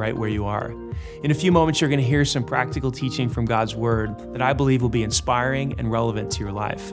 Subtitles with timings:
[0.00, 0.74] right where you are.
[1.22, 4.42] In a few moments, you're going to hear some practical teaching from God's Word that
[4.42, 6.92] I believe will be inspiring and relevant to your life.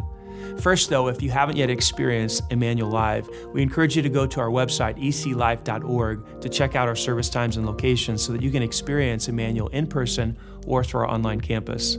[0.59, 4.39] First, though, if you haven't yet experienced Emmanuel Live, we encourage you to go to
[4.39, 8.63] our website, eclife.org, to check out our service times and locations so that you can
[8.63, 10.37] experience Emmanuel in person
[10.67, 11.97] or through our online campus.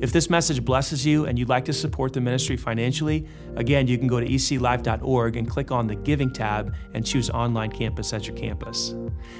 [0.00, 3.26] If this message blesses you and you'd like to support the ministry financially,
[3.56, 7.70] again, you can go to eclife.org and click on the Giving tab and choose Online
[7.70, 8.94] Campus at your campus.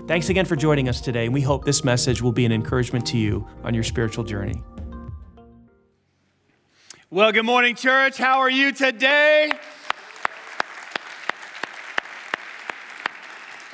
[0.06, 3.06] Thanks again for joining us today, and we hope this message will be an encouragement
[3.06, 4.62] to you on your spiritual journey.
[7.10, 8.18] Well, good morning, church.
[8.18, 9.52] How are you today?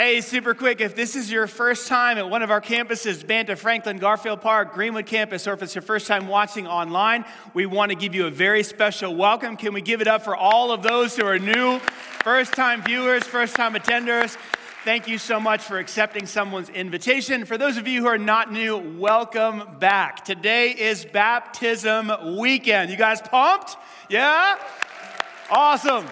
[0.05, 3.55] Hey, super quick, if this is your first time at one of our campuses, Banta,
[3.55, 7.91] Franklin, Garfield Park, Greenwood campus, or if it's your first time watching online, we want
[7.91, 9.56] to give you a very special welcome.
[9.56, 11.78] Can we give it up for all of those who are new,
[12.25, 14.37] first time viewers, first time attenders?
[14.84, 17.45] Thank you so much for accepting someone's invitation.
[17.45, 20.25] For those of you who are not new, welcome back.
[20.25, 22.91] Today is baptism weekend.
[22.91, 23.77] You guys pumped?
[24.09, 24.59] Yeah?
[25.48, 26.09] Awesome.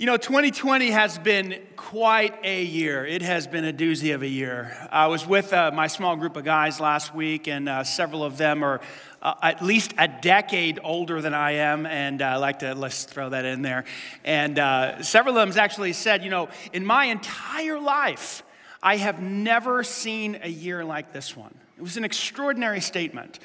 [0.00, 3.04] You know, 2020 has been quite a year.
[3.04, 4.74] It has been a doozy of a year.
[4.90, 8.38] I was with uh, my small group of guys last week, and uh, several of
[8.38, 8.80] them are
[9.20, 13.04] uh, at least a decade older than I am, and uh, I like to let's
[13.04, 13.84] throw that in there.
[14.24, 18.42] And uh, several of them actually said, you know, in my entire life,
[18.82, 21.54] I have never seen a year like this one.
[21.76, 23.38] It was an extraordinary statement.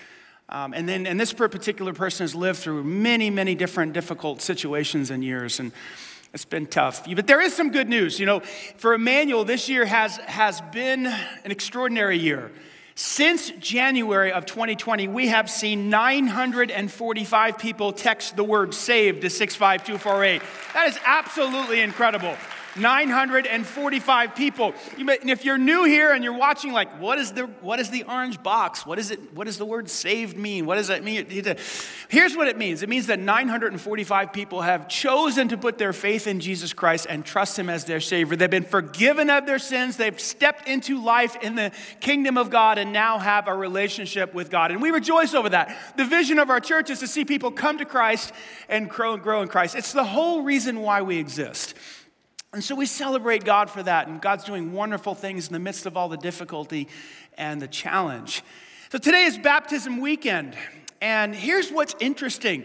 [0.48, 5.12] Um, and then, and this particular person has lived through many, many different difficult situations
[5.12, 5.74] and years, and
[6.36, 7.06] it's been tough.
[7.16, 8.20] But there is some good news.
[8.20, 8.42] You know,
[8.76, 12.52] for Emmanuel, this year has, has been an extraordinary year.
[12.94, 20.42] Since January of 2020, we have seen 945 people text the word saved to 65248.
[20.74, 22.36] That is absolutely incredible.
[22.76, 24.74] 945 people.
[24.98, 28.04] and if you're new here and you're watching, like, what is the what is the
[28.04, 28.86] orange box?
[28.86, 29.34] What is it?
[29.34, 30.66] What does the word saved mean?
[30.66, 31.26] What does that mean?
[32.10, 32.84] Here's what it means.
[32.84, 37.26] It means that 945 people have chosen to put their faith in Jesus Christ and
[37.26, 38.36] trust Him as their Savior.
[38.36, 39.98] They've been forgiven of their sins.
[39.98, 44.50] They've stepped into life in the kingdom of God and now have a relationship with
[44.50, 44.72] God.
[44.72, 45.76] And we rejoice over that.
[45.98, 48.34] The vision of our church is to see people come to Christ
[48.70, 49.76] and grow and grow in Christ.
[49.76, 51.74] It's the whole reason why we exist.
[52.56, 55.86] And so we celebrate God for that, and God's doing wonderful things in the midst
[55.86, 56.88] of all the difficulty
[57.38, 58.44] and the challenge.
[58.94, 60.56] So today is baptism weekend,
[61.02, 62.64] and here's what's interesting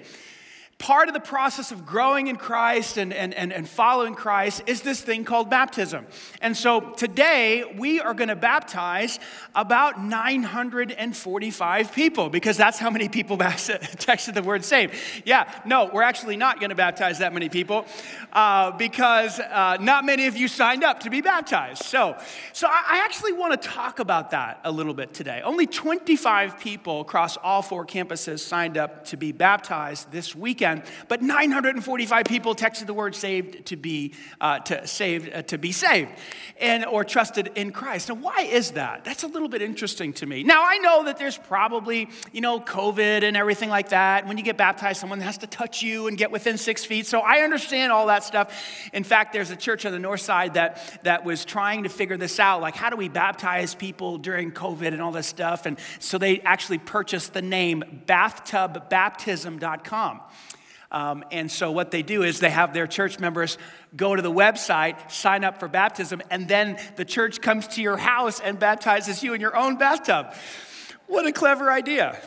[0.81, 4.81] part of the process of growing in Christ and, and, and, and following Christ is
[4.81, 6.07] this thing called baptism.
[6.41, 9.21] And so today we are going to baptize
[9.55, 14.95] about 945 people because that's how many people texted the word saved.
[15.27, 17.85] Yeah, no, we're actually not going to baptize that many people
[18.33, 21.83] uh, because uh, not many of you signed up to be baptized.
[21.83, 22.17] So,
[22.55, 25.43] so I actually want to talk about that a little bit today.
[25.45, 30.91] Only 25 people across all four campuses signed up to be baptized this weekend weekend,
[31.09, 35.73] but 945 people texted the word saved to be uh, to saved uh, to be
[35.73, 36.11] saved,
[36.59, 38.09] and or trusted in Christ.
[38.09, 39.05] Now, why is that?
[39.05, 40.43] That's a little bit interesting to me.
[40.43, 44.27] Now, I know that there's probably you know COVID and everything like that.
[44.27, 47.07] When you get baptized, someone has to touch you and get within six feet.
[47.07, 48.91] So I understand all that stuff.
[48.93, 52.17] In fact, there's a church on the north side that that was trying to figure
[52.17, 55.79] this out, like how do we baptize people during COVID and all this stuff, and
[55.99, 60.21] so they actually purchased the name bathtubBaptism.com.
[60.93, 63.59] Um, and so what they do is they have their church members
[63.97, 67.97] go to the website, sign up for baptism, and then the church comes to your
[67.97, 70.35] house and baptizes you in your own bathtub.
[71.07, 72.19] What a clever idea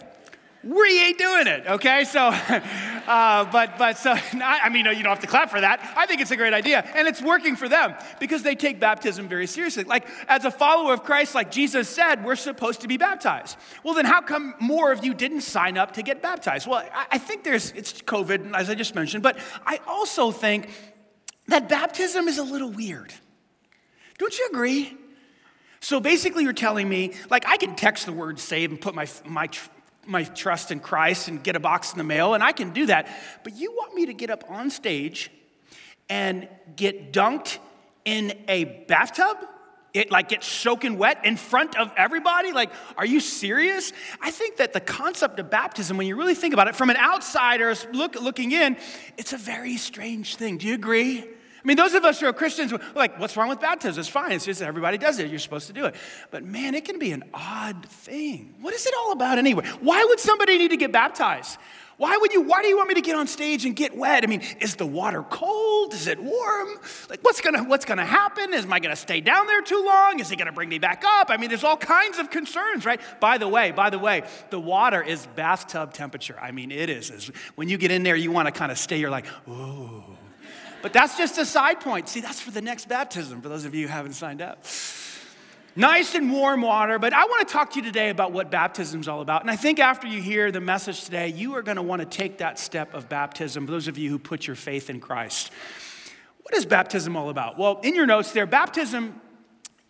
[0.64, 2.06] we ain't doing it, okay?
[2.06, 2.28] So,
[3.08, 5.94] uh, but, but, so, I mean, you don't have to clap for that.
[5.98, 9.28] I think it's a great idea, and it's working for them because they take baptism
[9.28, 9.84] very seriously.
[9.84, 13.58] Like, as a follower of Christ, like Jesus said, we're supposed to be baptized.
[13.84, 16.66] Well, then how come more of you didn't sign up to get baptized?
[16.66, 20.70] Well, I, I think there's, it's COVID, as I just mentioned, but I also think
[21.48, 23.14] that baptism is a little weird.
[24.18, 24.98] Don't you agree?
[25.82, 29.06] So basically, you're telling me, like, I can text the word save and put my,
[29.26, 29.50] my
[30.06, 32.86] my trust in Christ and get a box in the mail, and I can do
[32.88, 33.08] that.
[33.44, 35.32] But you want me to get up on stage
[36.10, 37.60] and get dunked
[38.06, 39.38] in a bathtub?
[39.94, 42.52] It like gets soaking wet in front of everybody?
[42.52, 43.94] Like, are you serious?
[44.22, 46.98] I think that the concept of baptism, when you really think about it, from an
[46.98, 48.78] outsider look, looking in,
[49.18, 50.58] it's a very strange thing.
[50.58, 51.26] Do you agree?
[51.64, 54.02] I mean, those of us who are Christians, like, what's wrong with baptism?
[54.02, 54.34] It's fine.
[54.34, 55.30] It's just everybody does it.
[55.30, 55.96] You're supposed to do it.
[56.30, 58.54] But man, it can be an odd thing.
[58.60, 59.66] What is it all about anyway?
[59.80, 61.58] Why would somebody need to get baptized?
[61.96, 64.26] Why would you, why do you want me to get on stage and get wet?
[64.26, 65.94] I mean, is the water cold?
[65.94, 66.70] Is it warm?
[67.10, 68.54] Like, what's gonna, what's gonna happen?
[68.54, 70.20] Is, am I gonna stay down there too long?
[70.20, 71.30] Is he gonna bring me back up?
[71.30, 73.00] I mean, there's all kinds of concerns, right?
[73.22, 76.38] By the way, by the way, the water is bathtub temperature.
[76.42, 77.32] I mean, it is.
[77.56, 80.04] when you get in there, you wanna kind of stay, you're like, ooh.
[80.84, 82.08] But that's just a side point.
[82.10, 84.64] See, that's for the next baptism, for those of you who haven't signed up
[85.76, 87.00] nice and warm water.
[87.00, 89.42] But I want to talk to you today about what baptism is all about.
[89.42, 92.06] And I think after you hear the message today, you are going to want to
[92.06, 95.52] take that step of baptism, for those of you who put your faith in Christ.
[96.44, 97.58] What is baptism all about?
[97.58, 99.20] Well, in your notes there, baptism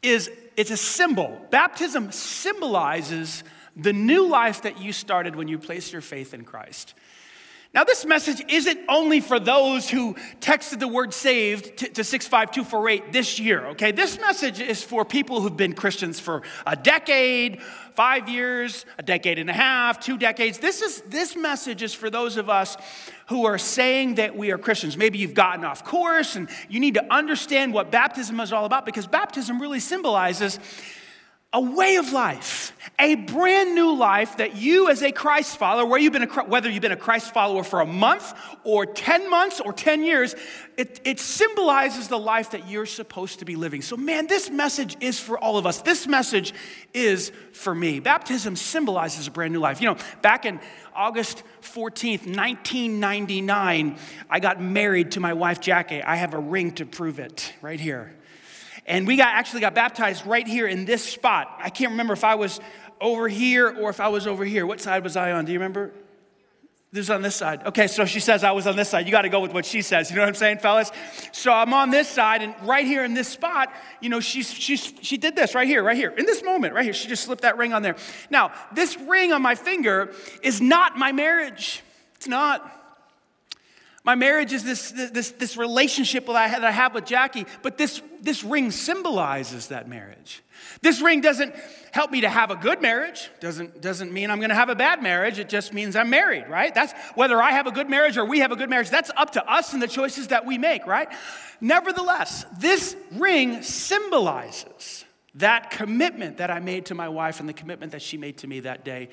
[0.01, 1.39] is it's a symbol.
[1.49, 3.43] Baptism symbolizes
[3.75, 6.93] the new life that you started when you placed your faith in Christ.
[7.73, 13.11] Now, this message isn't only for those who texted the word saved to, to 65248
[13.11, 13.91] this year, okay?
[13.91, 17.63] This message is for people who've been Christians for a decade,
[17.95, 20.59] five years, a decade and a half, two decades.
[20.59, 22.77] This, is, this message is for those of us
[23.29, 24.95] who are saying that we are Christians.
[24.95, 28.85] Maybe you've gotten off course and you need to understand what baptism is all about
[28.85, 30.59] because baptism really symbolizes
[31.53, 35.99] a way of life, a brand new life that you, as a Christ follower, where
[35.99, 38.33] you've been a, whether you've been a Christ follower for a month
[38.63, 40.35] or 10 months or 10 years,
[40.77, 43.83] it, it symbolizes the life that you're supposed to be living.
[43.83, 45.83] So, man, this message is for all of us.
[45.83, 46.55] This message
[46.91, 47.99] is for me.
[47.99, 49.79] Baptism symbolizes a brand new life.
[49.79, 50.59] You know, back in
[50.95, 53.97] August 14th, 1999,
[54.27, 56.01] I got married to my wife, Jackie.
[56.01, 58.15] I have a ring to prove it right here.
[58.85, 61.59] And we got actually got baptized right here in this spot.
[61.61, 62.59] I can't remember if I was
[62.99, 64.65] over here or if I was over here.
[64.65, 65.45] What side was I on?
[65.45, 65.93] Do you remember?
[66.93, 67.65] This is on this side.
[67.65, 69.07] Okay, so she says I was on this side.
[69.07, 70.11] You got to go with what she says.
[70.11, 70.91] You know what I'm saying, fellas?
[71.31, 74.93] So I'm on this side, and right here in this spot, you know, she's, she's,
[75.01, 76.93] she did this right here, right here, in this moment, right here.
[76.93, 77.95] She just slipped that ring on there.
[78.29, 80.13] Now, this ring on my finger
[80.43, 81.81] is not my marriage.
[82.17, 82.82] It's not.
[84.05, 87.77] My marriage is this, this, this relationship that I, that I have with Jackie, but
[87.77, 90.43] this, this ring symbolizes that marriage.
[90.81, 91.55] This ring doesn't
[91.91, 95.01] help me to have a good marriage, doesn't, doesn't mean I'm gonna have a bad
[95.01, 96.75] marriage, it just means I'm married, right?
[96.75, 99.31] That's whether I have a good marriage or we have a good marriage, that's up
[99.31, 101.07] to us and the choices that we make, right?
[101.61, 107.93] Nevertheless, this ring symbolizes that commitment that I made to my wife and the commitment
[107.93, 109.09] that she made to me that day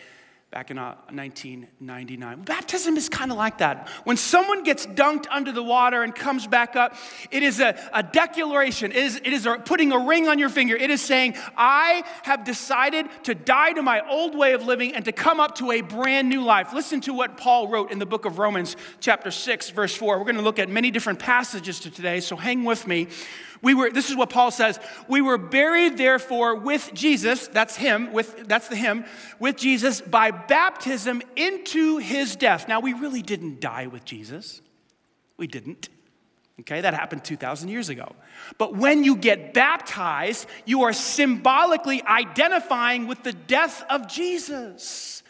[0.51, 2.33] back in 1999.
[2.33, 3.89] Uh, Baptism is kind of like that.
[4.03, 6.97] When someone gets dunked under the water and comes back up,
[7.31, 8.91] it is a, a declaration.
[8.91, 10.75] It is, it is a, putting a ring on your finger.
[10.75, 15.05] It is saying, I have decided to die to my old way of living and
[15.05, 16.73] to come up to a brand new life.
[16.73, 20.19] Listen to what Paul wrote in the book of Romans, chapter 6, verse 4.
[20.19, 23.07] We're going to look at many different passages to today, so hang with me.
[23.63, 28.13] We were, this is what Paul says, we were buried therefore with Jesus, that's him,
[28.13, 29.05] with, that's the him,
[29.39, 32.69] with Jesus by baptism into his death.
[32.69, 34.63] Now, we really didn't die with Jesus.
[35.37, 35.91] We didn't.
[36.61, 38.15] Okay, that happened 2,000 years ago.
[38.59, 45.23] But when you get baptized, you are symbolically identifying with the death of Jesus.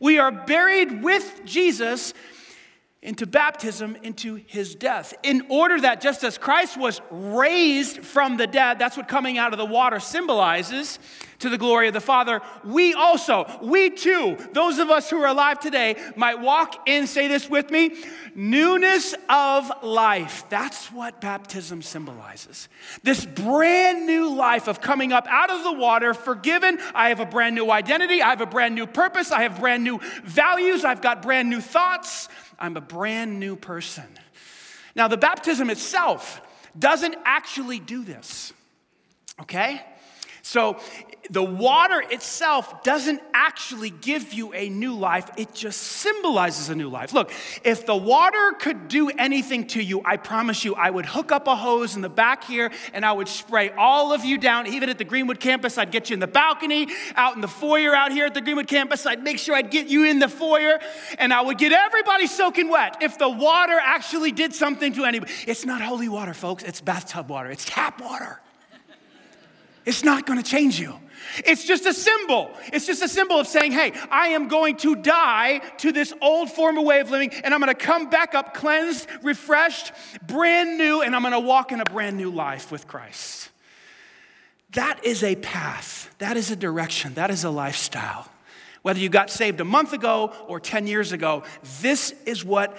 [0.00, 2.14] We are buried with Jesus
[3.02, 8.46] into baptism, into his death, in order that just as Christ was raised from the
[8.46, 11.00] dead, that's what coming out of the water symbolizes
[11.40, 15.26] to the glory of the Father, we also, we too, those of us who are
[15.26, 17.96] alive today, might walk in, say this with me,
[18.36, 20.44] newness of life.
[20.48, 22.68] That's what baptism symbolizes.
[23.02, 26.78] This brand new life of coming up out of the water, forgiven.
[26.94, 29.82] I have a brand new identity, I have a brand new purpose, I have brand
[29.82, 32.28] new values, I've got brand new thoughts.
[32.62, 34.06] I'm a brand new person.
[34.94, 36.40] Now, the baptism itself
[36.78, 38.52] doesn't actually do this,
[39.40, 39.84] okay?
[40.42, 40.78] So
[41.30, 46.88] the water itself doesn't actually give you a new life, it just symbolizes a new
[46.88, 47.12] life.
[47.12, 47.30] Look,
[47.62, 51.46] if the water could do anything to you, I promise you, I would hook up
[51.46, 54.66] a hose in the back here and I would spray all of you down.
[54.66, 57.94] Even at the Greenwood campus, I'd get you in the balcony, out in the foyer
[57.94, 59.06] out here at the Greenwood campus.
[59.06, 60.80] I'd make sure I'd get you in the foyer
[61.18, 62.96] and I would get everybody soaking wet.
[63.00, 67.28] If the water actually did something to anybody, it's not holy water, folks, it's bathtub
[67.30, 68.40] water, it's tap water.
[69.84, 70.94] It's not gonna change you.
[71.44, 72.50] It's just a symbol.
[72.72, 76.50] It's just a symbol of saying, hey, I am going to die to this old
[76.50, 79.92] form of way of living, and I'm gonna come back up cleansed, refreshed,
[80.26, 83.50] brand new, and I'm gonna walk in a brand new life with Christ.
[84.72, 88.28] That is a path, that is a direction, that is a lifestyle.
[88.82, 91.44] Whether you got saved a month ago or 10 years ago,
[91.80, 92.76] this is what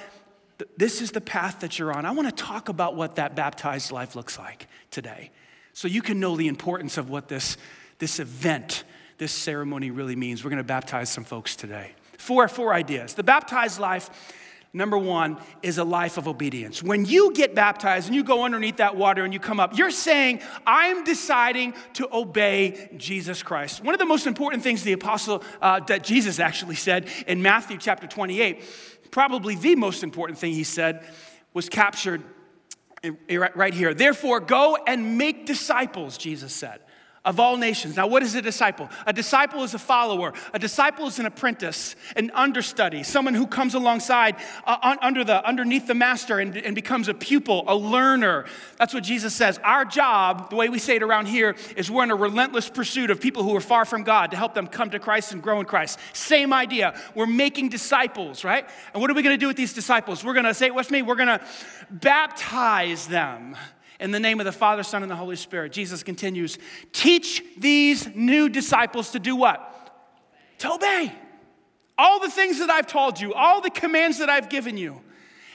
[0.77, 2.05] this is the path that you're on.
[2.05, 5.31] I want to talk about what that baptized life looks like today
[5.73, 7.57] so you can know the importance of what this,
[8.03, 8.83] this event,
[9.17, 10.43] this ceremony really means.
[10.43, 11.93] We're going to baptize some folks today.
[12.17, 13.13] Four, four ideas.
[13.13, 14.09] The baptized life
[14.75, 16.81] Number one is a life of obedience.
[16.81, 19.91] When you get baptized and you go underneath that water and you come up, you're
[19.91, 23.83] saying, I'm deciding to obey Jesus Christ.
[23.83, 27.77] One of the most important things the apostle, uh, that Jesus actually said in Matthew
[27.77, 28.63] chapter 28,
[29.11, 31.05] probably the most important thing he said,
[31.53, 32.23] was captured
[33.29, 33.93] right here.
[33.93, 36.79] Therefore, go and make disciples, Jesus said
[37.25, 37.95] of all nations.
[37.95, 38.89] Now, what is a disciple?
[39.07, 40.33] A disciple is a follower.
[40.53, 45.87] A disciple is an apprentice, an understudy, someone who comes alongside uh, under the, underneath
[45.87, 48.45] the master and, and becomes a pupil, a learner.
[48.77, 49.57] That's what Jesus says.
[49.63, 53.09] Our job, the way we say it around here, is we're in a relentless pursuit
[53.09, 55.61] of people who are far from God to help them come to Christ and grow
[55.61, 55.99] in Christ.
[56.11, 56.99] Same idea.
[57.15, 58.67] We're making disciples, right?
[58.93, 60.25] And what are we going to do with these disciples?
[60.25, 61.01] We're going to say it with me.
[61.01, 61.41] We're going to
[61.89, 63.55] baptize them
[64.03, 65.71] in the name of the Father, Son, and the Holy Spirit.
[65.71, 66.59] Jesus continues,
[66.91, 69.61] teach these new disciples to do what?
[70.57, 71.13] To obey.
[71.97, 74.99] All the things that I've told you, all the commands that I've given you.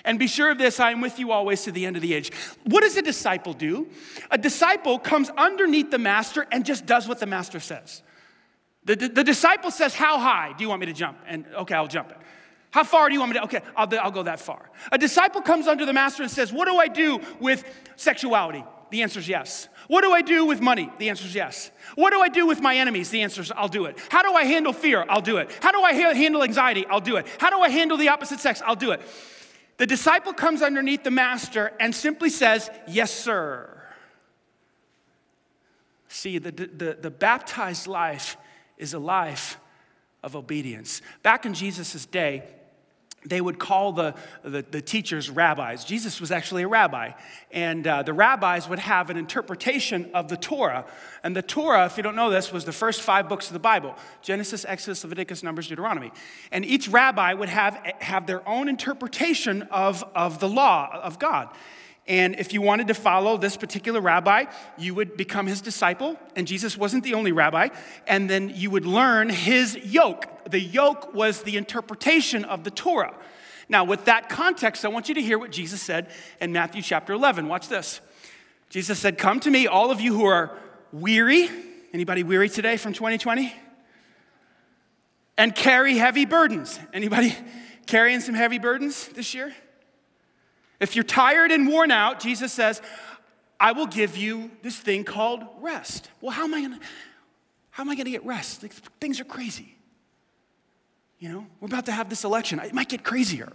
[0.02, 2.14] And be sure of this, I am with you always to the end of the
[2.14, 2.32] age.
[2.64, 3.90] What does a disciple do?
[4.30, 8.02] A disciple comes underneath the master and just does what the master says.
[8.84, 11.18] The, the, the disciple says, How high do you want me to jump?
[11.26, 12.16] And okay, I'll jump it.
[12.70, 13.44] How far do you want me to?
[13.44, 14.70] Okay, I'll, I'll go that far.
[14.92, 17.64] A disciple comes under the master and says, What do I do with
[17.96, 18.64] sexuality?
[18.90, 19.68] The answer is yes.
[19.86, 20.90] What do I do with money?
[20.98, 21.70] The answer is yes.
[21.94, 23.10] What do I do with my enemies?
[23.10, 23.98] The answer is I'll do it.
[24.10, 25.04] How do I handle fear?
[25.08, 25.50] I'll do it.
[25.60, 26.86] How do I ha- handle anxiety?
[26.86, 27.26] I'll do it.
[27.38, 28.62] How do I handle the opposite sex?
[28.64, 29.00] I'll do it.
[29.78, 33.74] The disciple comes underneath the master and simply says, Yes, sir.
[36.08, 38.38] See, the, the, the baptized life
[38.78, 39.58] is a life
[40.22, 41.02] of obedience.
[41.22, 42.44] Back in Jesus' day,
[43.24, 45.84] they would call the, the, the, teachers rabbis.
[45.84, 47.10] Jesus was actually a rabbi.
[47.50, 50.86] And uh, the rabbis would have an interpretation of the Torah.
[51.24, 53.58] And the Torah, if you don't know this, was the first five books of the
[53.58, 56.12] Bible Genesis, Exodus, Leviticus, Numbers, Deuteronomy.
[56.52, 61.48] And each rabbi would have, have their own interpretation of, of the law of God.
[62.08, 64.46] And if you wanted to follow this particular rabbi,
[64.78, 66.16] you would become his disciple.
[66.34, 67.68] And Jesus wasn't the only rabbi.
[68.06, 70.26] And then you would learn his yoke.
[70.50, 73.14] The yoke was the interpretation of the Torah.
[73.68, 76.10] Now, with that context, I want you to hear what Jesus said
[76.40, 77.46] in Matthew chapter 11.
[77.46, 78.00] Watch this.
[78.70, 80.56] Jesus said, Come to me, all of you who are
[80.92, 81.50] weary.
[81.92, 83.54] Anybody weary today from 2020?
[85.36, 86.80] And carry heavy burdens.
[86.94, 87.36] Anybody
[87.86, 89.52] carrying some heavy burdens this year?
[90.80, 92.80] If you're tired and worn out, Jesus says,
[93.58, 96.10] I will give you this thing called rest.
[96.20, 96.80] Well, how am I gonna,
[97.70, 98.60] how am I gonna get rest?
[99.00, 99.74] Things are crazy.
[101.18, 102.60] You know, we're about to have this election.
[102.60, 103.52] It might get crazier.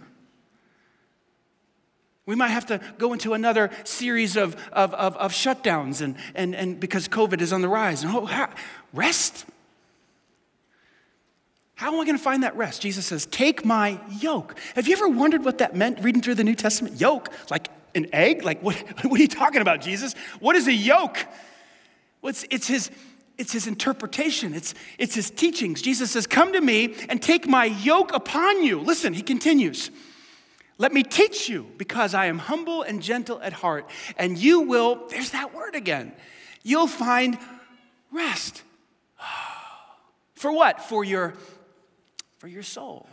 [2.26, 6.54] We might have to go into another series of, of, of, of shutdowns and, and,
[6.54, 8.02] and because COVID is on the rise.
[8.02, 8.50] And oh, how,
[8.92, 9.46] rest?
[11.76, 12.82] How am I going to find that rest?
[12.82, 14.56] Jesus says, Take my yoke.
[14.76, 17.00] Have you ever wondered what that meant reading through the New Testament?
[17.00, 17.30] Yoke?
[17.50, 18.44] Like an egg?
[18.44, 20.14] Like, what, what are you talking about, Jesus?
[20.40, 21.26] What is a yoke?
[22.22, 22.90] It's, his,
[23.36, 25.82] it's his interpretation, it's, it's his teachings.
[25.82, 28.80] Jesus says, Come to me and take my yoke upon you.
[28.80, 29.90] Listen, he continues.
[30.78, 35.06] Let me teach you because I am humble and gentle at heart, and you will,
[35.08, 36.12] there's that word again,
[36.64, 37.38] you'll find
[38.10, 38.62] rest.
[40.34, 40.82] For what?
[40.82, 41.34] For your
[42.44, 43.06] for your soul.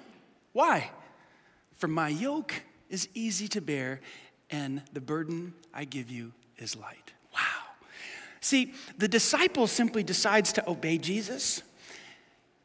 [0.52, 0.92] Why?
[1.78, 2.54] For my yoke
[2.90, 4.02] is easy to bear,
[4.50, 7.14] and the burden I give you is light.
[7.34, 7.40] Wow.
[8.42, 11.64] See, the disciple simply decides to obey Jesus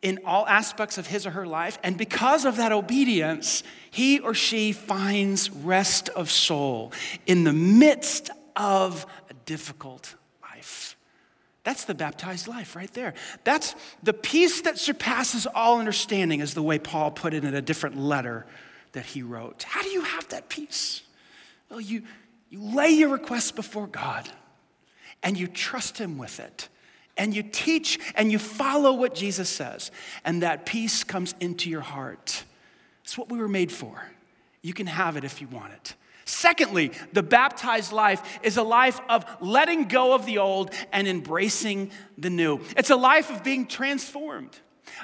[0.03, 4.35] in all aspects of his or her life, and because of that obedience, he or
[4.35, 6.93] she finds rest of soul
[7.29, 10.17] in the midst of a difficult
[11.67, 13.13] that's the baptized life right there.
[13.43, 17.61] That's the peace that surpasses all understanding, is the way Paul put it in a
[17.61, 18.47] different letter
[18.93, 19.65] that he wrote.
[19.65, 21.03] How do you have that peace?
[21.69, 22.05] Well, you,
[22.51, 24.29] you lay your requests before God
[25.25, 26.69] and you trust Him with it.
[27.17, 29.91] And you teach and you follow what Jesus says,
[30.25, 32.45] and that peace comes into your heart.
[33.03, 34.05] It's what we were made for.
[34.63, 35.97] You can have it if you want it.
[36.27, 41.93] Secondly, the baptized life is a life of letting go of the old and embracing
[42.19, 42.61] the new.
[42.77, 44.59] It's a life of being transformed.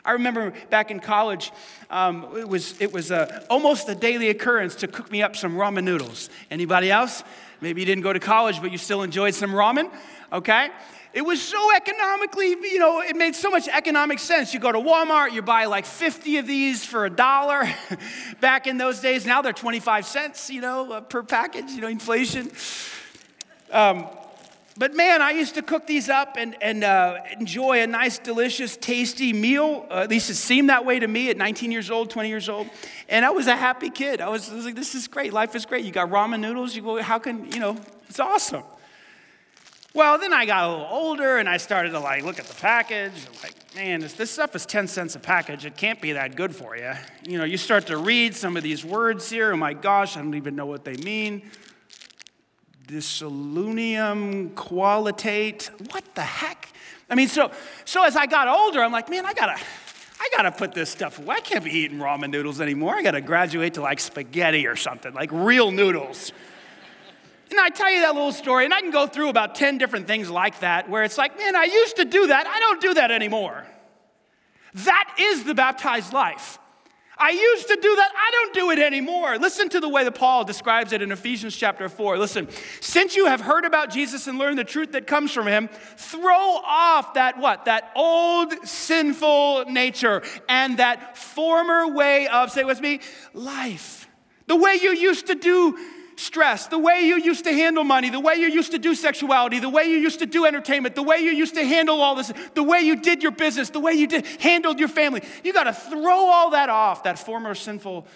[0.04, 1.52] I remember back in college,
[1.90, 5.54] um, it was, it was a, almost a daily occurrence to cook me up some
[5.54, 6.30] ramen noodles.
[6.50, 7.22] Anybody else?
[7.60, 9.92] Maybe you didn't go to college, but you still enjoyed some ramen,
[10.32, 10.70] okay?
[11.12, 14.54] It was so economically, you know, it made so much economic sense.
[14.54, 17.64] You go to Walmart, you buy like 50 of these for a dollar.
[18.40, 21.88] Back in those days, now they're 25 cents, you know, uh, per package, you know,
[21.88, 22.50] inflation.
[23.70, 24.06] Um,
[24.76, 28.76] but man, I used to cook these up and, and uh, enjoy a nice, delicious,
[28.76, 29.86] tasty meal.
[29.90, 32.48] Uh, at least it seemed that way to me at 19 years old, 20 years
[32.48, 32.68] old.
[33.08, 34.20] And I was a happy kid.
[34.22, 35.32] I was, I was like, this is great.
[35.32, 35.84] Life is great.
[35.84, 36.74] You got ramen noodles.
[36.74, 37.76] You go, how can, you know,
[38.08, 38.62] it's awesome.
[39.94, 42.54] Well, then I got a little older and I started to like look at the
[42.54, 43.12] package.
[43.42, 45.66] Like, man, this, this stuff is 10 cents a package.
[45.66, 46.94] It can't be that good for you.
[47.28, 49.52] You know, you start to read some of these words here.
[49.52, 51.42] Oh my gosh, I don't even know what they mean.
[52.92, 55.70] Disolunium qualitate.
[55.92, 56.68] What the heck?
[57.08, 57.50] I mean, so
[57.86, 59.58] so as I got older, I'm like, man, I gotta,
[60.20, 61.36] I gotta put this stuff away.
[61.36, 62.94] I can't be eating ramen noodles anymore.
[62.94, 66.32] I gotta graduate to like spaghetti or something, like real noodles.
[67.50, 70.06] And I tell you that little story, and I can go through about 10 different
[70.06, 72.46] things like that where it's like, man, I used to do that.
[72.46, 73.66] I don't do that anymore.
[74.74, 76.58] That is the baptized life.
[77.18, 78.10] I used to do that.
[78.16, 79.38] I don't do it anymore.
[79.38, 82.18] Listen to the way that Paul describes it in Ephesians chapter 4.
[82.18, 82.48] Listen,
[82.80, 86.60] since you have heard about Jesus and learned the truth that comes from him, throw
[86.64, 87.66] off that what?
[87.66, 93.00] That old sinful nature and that former way of, say with me,
[93.34, 94.08] life.
[94.46, 95.78] The way you used to do
[96.22, 99.58] stress, the way you used to handle money, the way you used to do sexuality,
[99.58, 102.32] the way you used to do entertainment, the way you used to handle all this,
[102.54, 105.22] the way you did your business, the way you did, handled your family.
[105.44, 108.06] You got to throw all that off, that former sinful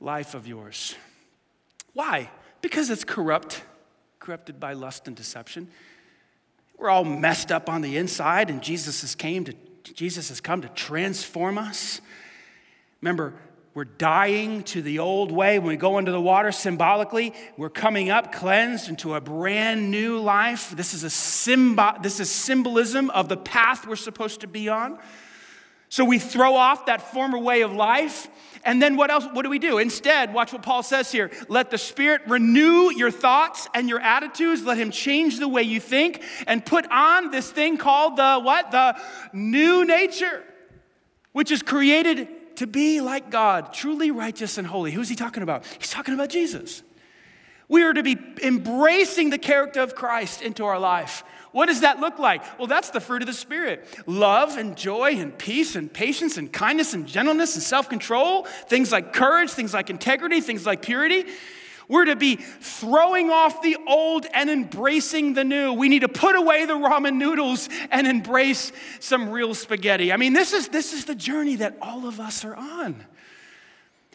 [0.00, 0.94] life of yours.
[1.92, 2.30] Why?
[2.60, 3.62] Because it's corrupt,
[4.20, 5.68] corrupted by lust and deception.
[6.78, 9.54] We're all messed up on the inside, and Jesus has came to
[9.94, 12.00] Jesus has come to transform us.
[13.00, 13.34] Remember,
[13.76, 15.58] we're dying to the old way.
[15.58, 20.18] When we go into the water symbolically, we're coming up cleansed into a brand new
[20.18, 20.70] life.
[20.70, 24.98] This is a symbol, this is symbolism of the path we're supposed to be on.
[25.90, 28.28] So we throw off that former way of life.
[28.64, 29.26] And then what else?
[29.34, 29.76] What do we do?
[29.76, 31.30] Instead, watch what Paul says here.
[31.50, 34.64] Let the Spirit renew your thoughts and your attitudes.
[34.64, 38.70] Let Him change the way you think and put on this thing called the what?
[38.70, 38.98] The
[39.34, 40.42] new nature,
[41.32, 44.90] which is created to be like God, truly righteous and holy.
[44.90, 45.64] Who's he talking about?
[45.78, 46.82] He's talking about Jesus.
[47.68, 51.24] We are to be embracing the character of Christ into our life.
[51.50, 52.42] What does that look like?
[52.58, 56.52] Well, that's the fruit of the Spirit love and joy and peace and patience and
[56.52, 61.24] kindness and gentleness and self control, things like courage, things like integrity, things like purity.
[61.88, 65.72] We're to be throwing off the old and embracing the new.
[65.72, 70.12] We need to put away the ramen noodles and embrace some real spaghetti.
[70.12, 73.04] I mean, this is, this is the journey that all of us are on.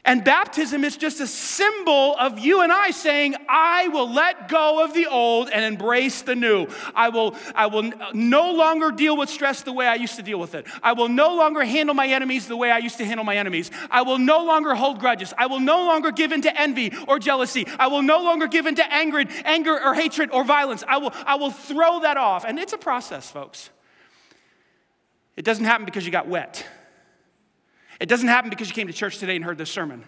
[0.04, 4.84] And baptism is just a symbol of you and I saying, I will let go
[4.84, 6.66] of the old and embrace the new.
[6.96, 10.40] I will, I will no longer deal with stress the way I used to deal
[10.40, 10.66] with it.
[10.82, 13.70] I will no longer handle my enemies the way I used to handle my enemies.
[13.92, 15.36] I will no longer hold grudges.
[15.38, 17.68] I will no longer give in to envy or jealousy.
[17.78, 20.84] I will no longer give in to anger, anger or hatred or violence.
[20.88, 22.44] I will, I will throw that off.
[22.44, 23.70] And it's a process, folks.
[25.36, 26.66] It doesn't happen because you got wet.
[28.02, 30.04] It doesn't happen because you came to church today and heard this sermon.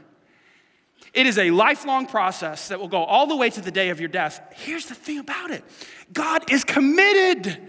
[1.13, 3.99] It is a lifelong process that will go all the way to the day of
[3.99, 4.41] your death.
[4.55, 5.63] Here's the thing about it
[6.11, 7.59] God is committed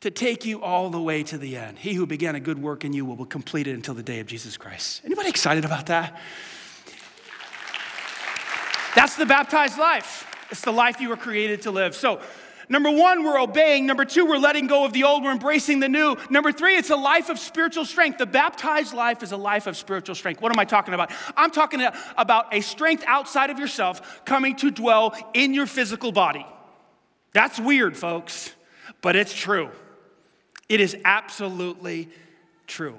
[0.00, 1.78] to take you all the way to the end.
[1.78, 4.26] He who began a good work in you will complete it until the day of
[4.26, 5.00] Jesus Christ.
[5.04, 6.20] Anybody excited about that?
[8.94, 10.26] That's the baptized life.
[10.50, 11.94] It's the life you were created to live.
[11.94, 12.20] So,
[12.68, 13.86] Number one, we're obeying.
[13.86, 16.16] Number two, we're letting go of the old, we're embracing the new.
[16.28, 18.18] Number three, it's a life of spiritual strength.
[18.18, 20.42] The baptized life is a life of spiritual strength.
[20.42, 21.10] What am I talking about?
[21.36, 21.80] I'm talking
[22.16, 26.46] about a strength outside of yourself coming to dwell in your physical body.
[27.32, 28.54] That's weird, folks,
[29.00, 29.70] but it's true.
[30.68, 32.10] It is absolutely
[32.66, 32.98] true.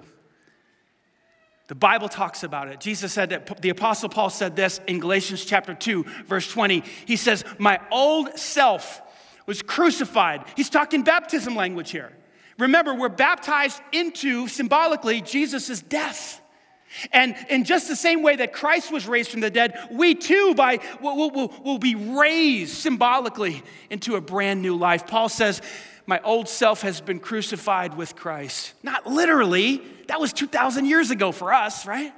[1.67, 2.79] The Bible talks about it.
[2.79, 6.83] Jesus said that the Apostle Paul said this in Galatians chapter 2, verse 20.
[7.05, 9.03] He says, My old self
[9.49, 10.45] was crucified.
[10.55, 12.11] He's talking baptism language here.
[12.59, 16.39] Remember, we're baptized into symbolically Jesus' death.
[17.11, 20.53] And in just the same way that Christ was raised from the dead, we too
[20.53, 25.07] by, will, will, will be raised symbolically into a brand new life.
[25.07, 25.63] Paul says,
[26.05, 28.75] My old self has been crucified with Christ.
[28.83, 32.13] Not literally, that was 2,000 years ago for us, right?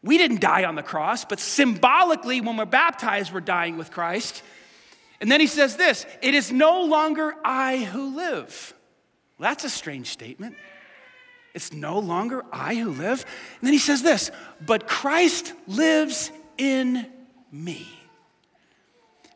[0.00, 4.44] We didn't die on the cross, but symbolically, when we're baptized, we're dying with Christ.
[5.20, 8.74] And then he says this it is no longer I who live.
[9.38, 10.56] Well, that's a strange statement.
[11.52, 13.24] It's no longer I who live.
[13.60, 14.30] And then he says this,
[14.64, 17.06] but Christ lives in
[17.50, 17.88] me.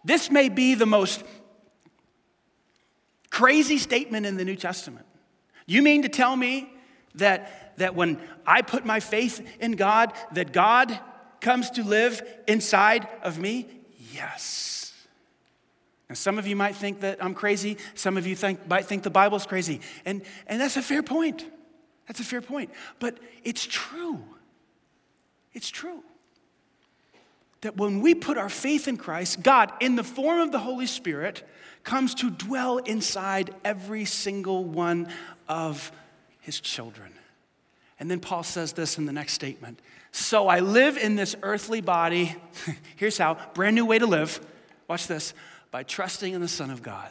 [0.05, 1.25] This may be the most
[3.35, 5.07] Crazy statement in the New Testament.
[5.67, 6.73] You mean to tell me
[7.17, 10.97] that, that when I put my faith in God, that God
[11.41, 13.67] comes to live inside of me?
[14.13, 14.84] Yes.
[16.09, 17.79] Now, some of you might think that I'm crazy.
[17.95, 19.81] Some of you think, might think the Bible's crazy.
[20.05, 21.45] And, and that's a fair point.
[22.07, 22.71] That's a fair point.
[22.99, 24.21] But it's true.
[25.55, 26.03] It's true.
[27.63, 30.87] That when we put our faith in Christ, God, in the form of the Holy
[30.87, 31.43] Spirit,
[31.83, 35.09] comes to dwell inside every single one
[35.49, 35.91] of
[36.41, 37.13] his children.
[37.99, 39.81] And then Paul says this in the next statement
[40.13, 42.37] So I live in this earthly body.
[42.97, 44.45] Here's how brand new way to live.
[44.89, 45.33] Watch this
[45.75, 47.09] by trusting in the Son of God.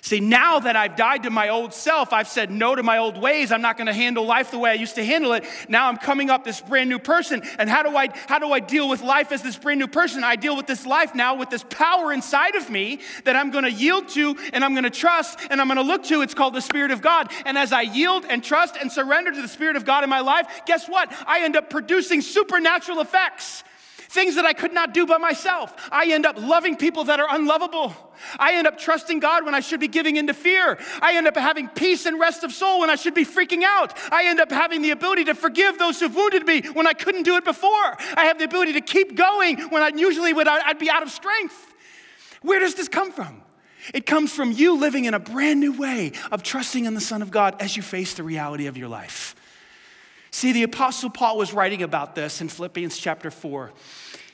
[0.00, 3.18] See, now that I've died to my old self, I've said no to my old
[3.18, 3.52] ways.
[3.52, 5.44] I'm not going to handle life the way I used to handle it.
[5.68, 7.42] Now I'm coming up this brand new person.
[7.58, 10.24] And how do I how do I deal with life as this brand new person?
[10.24, 13.64] I deal with this life now with this power inside of me that I'm going
[13.64, 16.22] to yield to and I'm going to trust and I'm going to look to.
[16.22, 17.30] It's called the Spirit of God.
[17.44, 20.20] And as I yield and trust and surrender to the Spirit of God in my
[20.20, 21.12] life, guess what?
[21.26, 23.64] I end up producing supernatural effects
[24.10, 25.72] things that I could not do by myself.
[25.92, 27.94] I end up loving people that are unlovable.
[28.40, 30.78] I end up trusting God when I should be giving into fear.
[31.00, 33.96] I end up having peace and rest of soul when I should be freaking out.
[34.12, 37.22] I end up having the ability to forgive those who've wounded me when I couldn't
[37.22, 37.70] do it before.
[37.70, 41.10] I have the ability to keep going when I usually would I'd be out of
[41.10, 41.72] strength.
[42.42, 43.42] Where does this come from?
[43.94, 47.22] It comes from you living in a brand new way of trusting in the Son
[47.22, 49.36] of God as you face the reality of your life.
[50.30, 53.72] See, the Apostle Paul was writing about this in Philippians chapter 4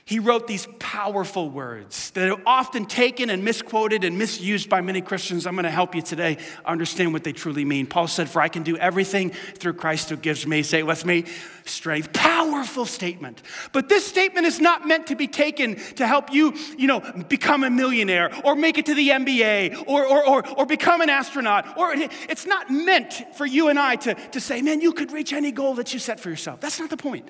[0.06, 5.00] he wrote these powerful words that are often taken and misquoted and misused by many
[5.00, 5.48] Christians.
[5.48, 7.88] I'm going to help you today understand what they truly mean.
[7.88, 11.24] Paul said, For I can do everything through Christ who gives me, say with me,
[11.64, 12.12] strength.
[12.12, 13.42] Powerful statement.
[13.72, 17.64] But this statement is not meant to be taken to help you, you know, become
[17.64, 21.76] a millionaire or make it to the NBA or, or, or, or become an astronaut.
[21.76, 25.32] Or it's not meant for you and I to, to say, man, you could reach
[25.32, 26.60] any goal that you set for yourself.
[26.60, 27.28] That's not the point.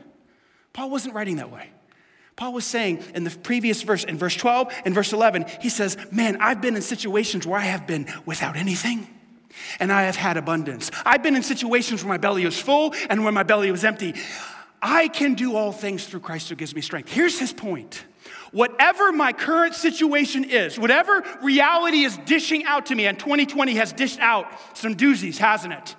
[0.75, 1.71] Paul wasn't writing that way.
[2.37, 5.97] Paul was saying in the previous verse, in verse 12 and verse 11, he says,
[6.13, 9.09] Man, I've been in situations where I have been without anything
[9.81, 10.91] and I have had abundance.
[11.05, 14.15] I've been in situations where my belly was full and where my belly was empty.
[14.83, 17.11] I can do all things through Christ who gives me strength.
[17.11, 18.05] Here's his point.
[18.53, 23.93] Whatever my current situation is, whatever reality is dishing out to me, and 2020 has
[23.93, 25.97] dished out some doozies, hasn't it?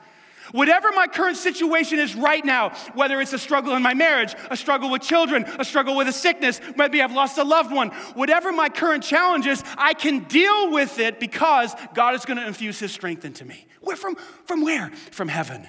[0.52, 4.58] Whatever my current situation is right now, whether it's a struggle in my marriage, a
[4.58, 8.52] struggle with children, a struggle with a sickness, maybe I've lost a loved one, whatever
[8.52, 12.80] my current challenge is, I can deal with it because God is going to infuse
[12.80, 13.68] His strength into me.
[13.82, 14.16] Where from?
[14.46, 14.92] From where?
[15.12, 15.68] From heaven.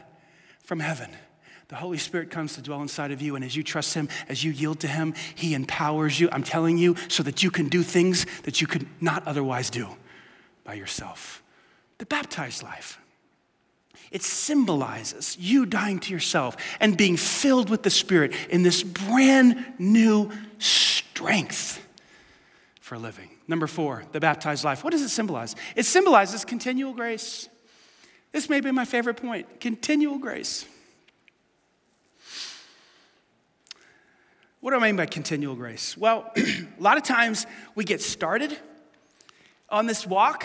[0.65, 1.11] From heaven.
[1.69, 4.43] The Holy Spirit comes to dwell inside of you, and as you trust Him, as
[4.43, 6.29] you yield to Him, He empowers you.
[6.33, 9.89] I'm telling you, so that you can do things that you could not otherwise do
[10.65, 11.43] by yourself.
[11.99, 12.99] The baptized life.
[14.11, 19.65] It symbolizes you dying to yourself and being filled with the Spirit in this brand
[19.79, 21.85] new strength
[22.81, 23.31] for living.
[23.47, 24.83] Number four, the baptized life.
[24.83, 25.55] What does it symbolize?
[25.77, 27.49] It symbolizes continual grace.
[28.33, 30.65] This may be my favorite point continual grace.
[34.61, 35.97] What do I mean by continual grace?
[35.97, 38.59] Well, a lot of times we get started
[39.69, 40.45] on this walk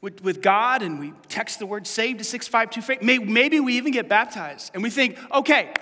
[0.00, 3.04] with, with God and we text the word saved to 652.
[3.04, 5.72] Maybe we even get baptized and we think, okay,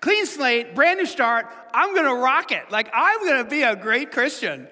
[0.00, 2.70] clean slate, brand new start, I'm gonna rock it.
[2.70, 4.68] Like, I'm gonna be a great Christian.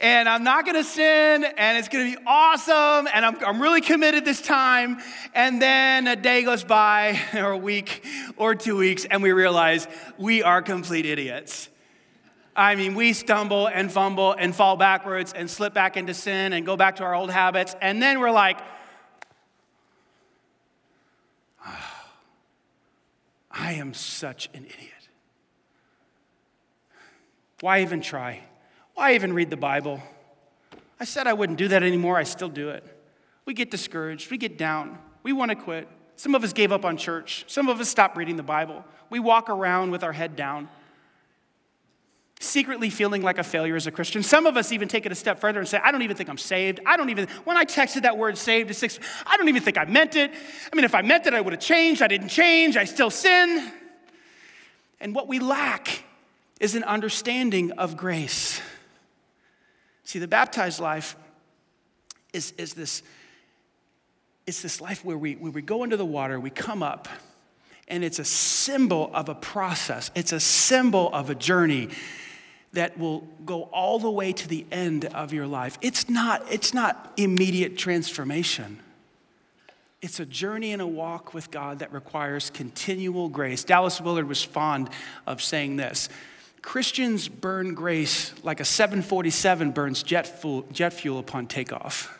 [0.00, 4.24] And I'm not gonna sin, and it's gonna be awesome, and I'm, I'm really committed
[4.24, 4.98] this time.
[5.34, 8.04] And then a day goes by, or a week,
[8.36, 9.86] or two weeks, and we realize
[10.18, 11.68] we are complete idiots.
[12.56, 16.64] I mean, we stumble and fumble and fall backwards and slip back into sin and
[16.64, 17.74] go back to our old habits.
[17.80, 18.58] And then we're like,
[21.66, 22.10] oh,
[23.50, 24.90] I am such an idiot.
[27.60, 28.44] Why even try?
[28.94, 30.00] Why even read the Bible?
[31.00, 32.16] I said I wouldn't do that anymore.
[32.16, 32.84] I still do it.
[33.46, 34.30] We get discouraged.
[34.30, 34.98] We get down.
[35.22, 35.88] We want to quit.
[36.16, 37.44] Some of us gave up on church.
[37.48, 38.84] Some of us stopped reading the Bible.
[39.10, 40.68] We walk around with our head down
[42.40, 44.22] secretly feeling like a failure as a Christian.
[44.22, 46.28] Some of us even take it a step further and say, I don't even think
[46.28, 46.80] I'm saved.
[46.84, 49.78] I don't even, when I texted that word saved to six, I don't even think
[49.78, 50.30] I meant it.
[50.30, 52.02] I mean, if I meant it, I would have changed.
[52.02, 52.76] I didn't change.
[52.76, 53.72] I still sin.
[55.00, 56.04] And what we lack
[56.60, 58.60] is an understanding of grace.
[60.04, 61.16] See, the baptized life
[62.32, 63.02] is, is this,
[64.46, 67.08] it's this life where we, where we go into the water, we come up,
[67.88, 71.88] and it's a symbol of a process, it's a symbol of a journey
[72.74, 75.78] that will go all the way to the end of your life.
[75.80, 78.80] It's not, it's not immediate transformation.
[80.02, 83.64] It's a journey and a walk with God that requires continual grace.
[83.64, 84.90] Dallas Willard was fond
[85.26, 86.08] of saying this
[86.60, 92.18] Christians burn grace like a 747 burns jet fuel, jet fuel upon takeoff.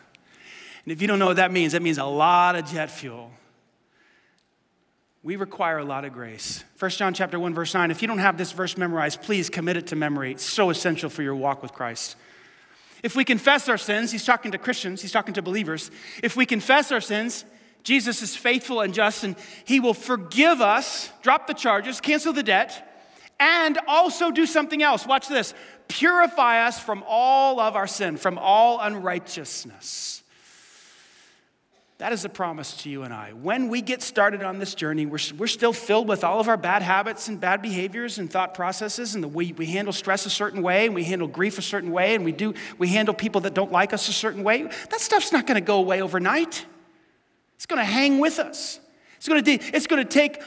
[0.83, 3.31] And if you don't know what that means, that means a lot of jet fuel.
[5.25, 6.63] We require a lot of grace.
[6.77, 7.89] 1 John chapter 1 verse 9.
[7.89, 10.33] If you don't have this verse memorized, please commit it to memory.
[10.33, 12.15] It's so essential for your walk with Christ.
[13.01, 15.89] If we confess our sins, he's talking to Christians, he's talking to believers.
[16.21, 17.43] If we confess our sins,
[17.81, 22.43] Jesus is faithful and just, and He will forgive us, drop the charges, cancel the
[22.43, 23.03] debt,
[23.39, 25.07] and also do something else.
[25.07, 25.55] Watch this
[25.87, 30.14] purify us from all of our sin, from all unrighteousness.
[31.97, 33.31] That is a promise to you and I.
[33.31, 36.57] When we get started on this journey, we're, we're still filled with all of our
[36.57, 40.29] bad habits and bad behaviors and thought processes, and the, we, we handle stress a
[40.29, 43.39] certain way, and we handle grief a certain way, and we, do, we handle people
[43.41, 44.63] that don't like us a certain way.
[44.63, 46.65] That stuff's not going to go away overnight.
[47.55, 48.81] It's going to hang with us.
[49.15, 50.41] It's going to, it's going to take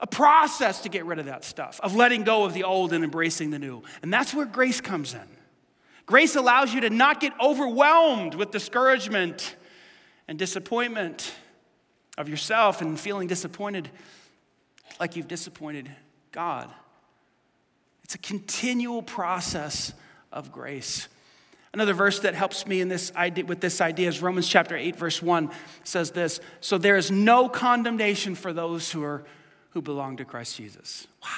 [0.00, 3.04] a process to get rid of that stuff, of letting go of the old and
[3.04, 3.82] embracing the new.
[4.00, 5.20] And that's where grace comes in.
[6.06, 9.56] Grace allows you to not get overwhelmed with discouragement
[10.28, 11.34] and disappointment
[12.16, 13.90] of yourself and feeling disappointed
[15.00, 15.90] like you've disappointed
[16.30, 16.70] God.
[18.04, 19.92] It's a continual process
[20.32, 21.08] of grace.
[21.72, 24.96] Another verse that helps me in this idea, with this idea is Romans chapter 8,
[24.96, 25.50] verse 1
[25.84, 29.24] says this So there is no condemnation for those who, are,
[29.70, 31.06] who belong to Christ Jesus.
[31.22, 31.28] Wow.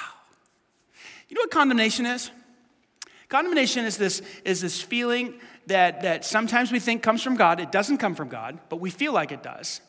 [1.27, 2.31] You know what condemnation is?
[3.27, 7.59] Condemnation is this, is this feeling that, that sometimes we think comes from God.
[7.59, 9.81] It doesn't come from God, but we feel like it does.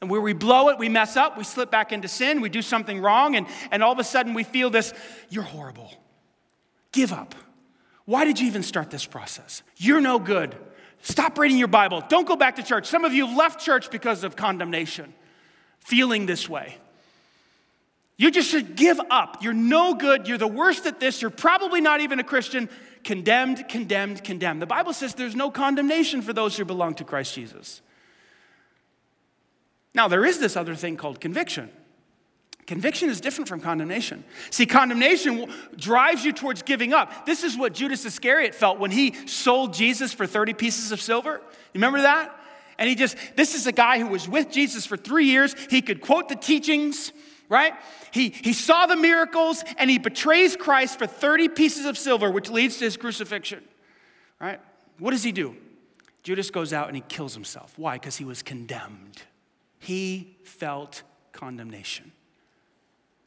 [0.00, 2.62] And where we blow it, we mess up, we slip back into sin, we do
[2.62, 4.92] something wrong, and, and all of a sudden we feel this
[5.30, 5.92] you're horrible.
[6.90, 7.34] Give up.
[8.04, 9.62] Why did you even start this process?
[9.76, 10.56] You're no good.
[11.02, 12.02] Stop reading your Bible.
[12.08, 12.86] Don't go back to church.
[12.86, 15.14] Some of you have left church because of condemnation,
[15.80, 16.76] feeling this way.
[18.16, 19.42] You just should give up.
[19.42, 20.28] You're no good.
[20.28, 21.22] You're the worst at this.
[21.22, 22.68] You're probably not even a Christian.
[23.04, 24.62] Condemned, condemned, condemned.
[24.62, 27.82] The Bible says there's no condemnation for those who belong to Christ Jesus.
[29.94, 31.70] Now, there is this other thing called conviction.
[32.66, 34.24] Conviction is different from condemnation.
[34.50, 37.26] See, condemnation drives you towards giving up.
[37.26, 41.40] This is what Judas Iscariot felt when he sold Jesus for 30 pieces of silver.
[41.40, 41.40] You
[41.74, 42.34] remember that?
[42.78, 45.54] And he just, this is a guy who was with Jesus for three years.
[45.70, 47.12] He could quote the teachings,
[47.48, 47.74] right?
[48.12, 52.50] He, he saw the miracles and he betrays Christ for 30 pieces of silver, which
[52.50, 53.62] leads to his crucifixion,
[54.40, 54.60] right?
[54.98, 55.56] What does he do?
[56.22, 57.74] Judas goes out and he kills himself.
[57.76, 57.94] Why?
[57.94, 59.22] Because he was condemned.
[59.78, 61.02] He felt
[61.32, 62.12] condemnation.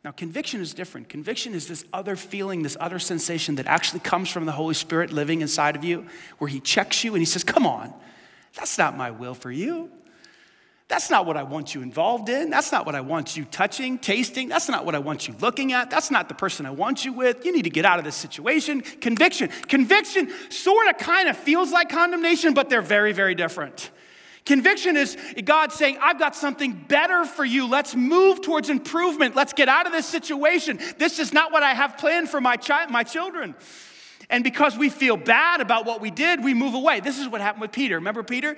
[0.06, 1.10] Now, conviction is different.
[1.10, 5.12] Conviction is this other feeling, this other sensation that actually comes from the Holy Spirit
[5.12, 6.06] living inside of you,
[6.38, 7.92] where He checks you and He says, Come on,
[8.56, 9.90] that's not my will for you.
[10.88, 12.52] That's not what I want you involved in.
[12.52, 14.50] That's not what I want you touching, tasting.
[14.50, 15.90] That's not what I want you looking at.
[15.90, 17.44] That's not the person I want you with.
[17.44, 18.82] You need to get out of this situation.
[18.82, 19.50] Conviction.
[19.68, 23.90] Conviction sort of kind of feels like condemnation, but they're very, very different.
[24.46, 27.68] Conviction is God saying, I've got something better for you.
[27.68, 29.36] Let's move towards improvement.
[29.36, 30.80] Let's get out of this situation.
[31.00, 33.56] This is not what I have planned for my, chi- my children.
[34.30, 37.00] And because we feel bad about what we did, we move away.
[37.00, 37.96] This is what happened with Peter.
[37.96, 38.56] Remember Peter?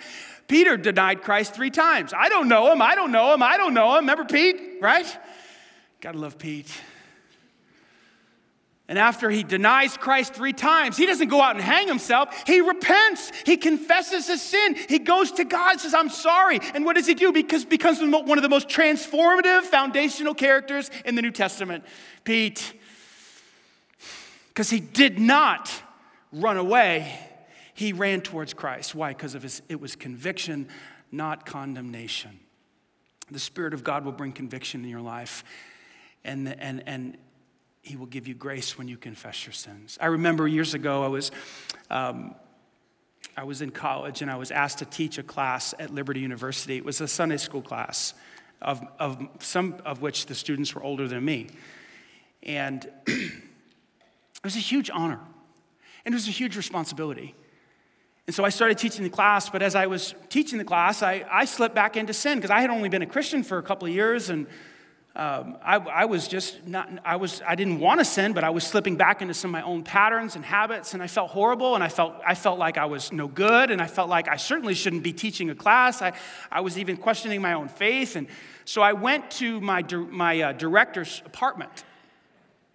[0.48, 2.14] Peter denied Christ three times.
[2.18, 2.82] I don't know him.
[2.82, 3.44] I don't know him.
[3.44, 4.06] I don't know him.
[4.06, 4.82] Remember Pete?
[4.82, 5.06] Right?
[6.00, 6.72] Gotta love Pete.
[8.90, 12.34] And after he denies Christ three times, he doesn't go out and hang himself.
[12.48, 13.34] He repents.
[13.46, 14.76] He confesses his sin.
[14.88, 16.62] He goes to God, says, I'm sorry.
[16.74, 17.34] And what does he do?
[17.34, 21.84] Because becomes one of the most transformative, foundational characters in the New Testament.
[22.24, 22.77] Pete.
[24.58, 25.72] Because he did not
[26.34, 27.16] run away,
[27.76, 28.96] he ran towards Christ.
[28.96, 29.10] Why?
[29.10, 30.68] Because of his, it was conviction,
[31.12, 32.40] not condemnation.
[33.30, 35.44] The Spirit of God will bring conviction in your life.
[36.26, 37.20] And, and, and
[37.84, 39.96] he will give you grace when you confess your sins.
[40.02, 41.30] I remember years ago, I was,
[41.92, 42.34] um,
[43.38, 46.78] I was in college and I was asked to teach a class at Liberty University.
[46.78, 48.16] It was a Sunday school class,
[48.60, 51.46] of, of some of which the students were older than me.
[52.42, 52.90] And
[54.38, 55.20] it was a huge honor,
[56.06, 57.36] and it was a huge responsibility.
[58.28, 61.26] And so I started teaching the class, but as I was teaching the class, I,
[61.32, 63.88] I slipped back into sin because I had only been a Christian for a couple
[63.88, 64.48] of years and
[65.18, 68.52] um, I, I, was just not, I, was, I didn't want to sin, but I
[68.52, 71.74] was slipping back into some of my own patterns and habits, and I felt horrible,
[71.74, 74.36] and I felt, I felt like I was no good, and I felt like I
[74.36, 76.04] certainly shouldn't be teaching a class.
[76.04, 76.14] I,
[76.52, 78.28] I was even questioning my own faith, and
[78.64, 81.84] so I went to my, my uh, director's apartment,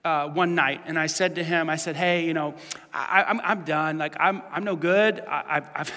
[0.04, 2.54] uh, one night and I said to him, I said, hey, you know,
[2.92, 3.98] I, am I'm, I'm done.
[3.98, 5.20] Like, I'm, I'm no good.
[5.20, 5.92] I, I've, I've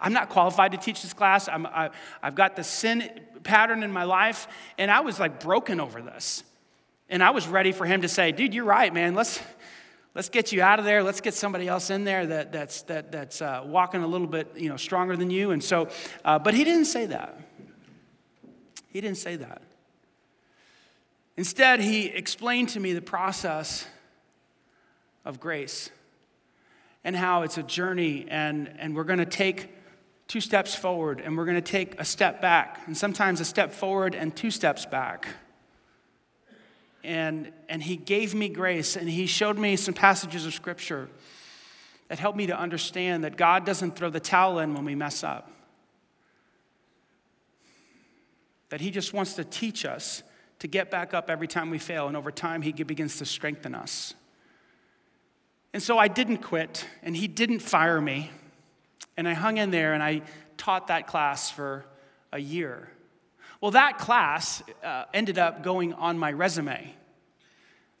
[0.00, 1.48] I, am not qualified to teach this class.
[1.48, 1.90] I'm, I,
[2.22, 3.08] I've got the sin
[3.42, 4.46] pattern in my life,
[4.78, 6.44] and I was like broken over this.
[7.08, 9.14] And I was ready for him to say, dude, you're right, man.
[9.14, 9.40] Let's,
[10.14, 11.02] let's get you out of there.
[11.02, 14.56] Let's get somebody else in there that, that's, that, that's uh, walking a little bit
[14.56, 15.50] you know, stronger than you.
[15.50, 15.88] And so,
[16.24, 17.38] uh, but he didn't say that.
[18.88, 19.62] He didn't say that.
[21.36, 23.86] Instead, he explained to me the process
[25.24, 25.90] of grace
[27.04, 29.70] and how it's a journey, and, and we're going to take
[30.28, 33.72] two steps forward and we're going to take a step back, and sometimes a step
[33.72, 35.26] forward and two steps back.
[37.04, 41.08] And, and he gave me grace, and he showed me some passages of scripture
[42.08, 45.24] that helped me to understand that God doesn't throw the towel in when we mess
[45.24, 45.50] up,
[48.68, 50.22] that he just wants to teach us
[50.62, 53.74] to get back up every time we fail, and over time, he begins to strengthen
[53.74, 54.14] us.
[55.72, 58.30] And so I didn't quit, and he didn't fire me.
[59.16, 60.22] And I hung in there and I
[60.56, 61.84] taught that class for
[62.30, 62.88] a year.
[63.60, 66.94] Well, that class uh, ended up going on my resume.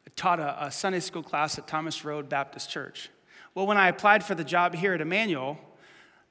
[0.06, 3.10] I taught a, a Sunday school class at Thomas Road Baptist Church.
[3.56, 5.58] Well, when I applied for the job here at Emmanuel,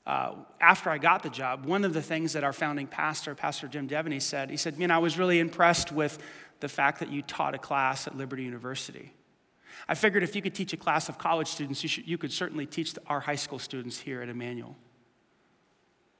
[0.05, 3.67] uh, after I got the job, one of the things that our founding pastor, Pastor
[3.67, 6.17] Jim Devaney, said, he said, Man, I was really impressed with
[6.59, 9.13] the fact that you taught a class at Liberty University.
[9.87, 12.31] I figured if you could teach a class of college students, you, should, you could
[12.31, 14.75] certainly teach our high school students here at Emmanuel.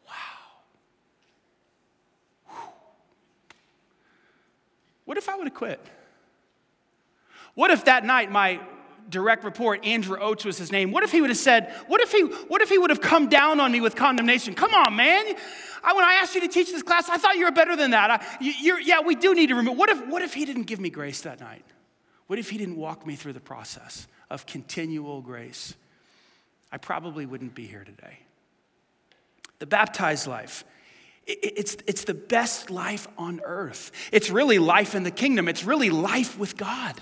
[0.07, 0.13] Wow.
[2.49, 2.73] Whew.
[5.05, 5.79] What if I would have quit?
[7.55, 8.59] What if that night my
[9.09, 12.11] direct report, Andrew Oates was his name, what if he would have said, what if
[12.11, 14.53] he, what if he would have come down on me with condemnation?
[14.53, 15.25] Come on, man.
[15.83, 17.91] I, when I asked you to teach this class, I thought you were better than
[17.91, 18.11] that.
[18.11, 19.77] I, you, yeah, we do need to remove.
[19.77, 21.65] What if, what if he didn't give me grace that night?
[22.27, 25.75] What if he didn't walk me through the process of continual grace?
[26.71, 28.19] I probably wouldn't be here today.
[29.59, 30.63] The baptized life.
[31.27, 33.91] It's, it's the best life on earth.
[34.11, 35.47] It's really life in the kingdom.
[35.47, 36.99] It's really life with God.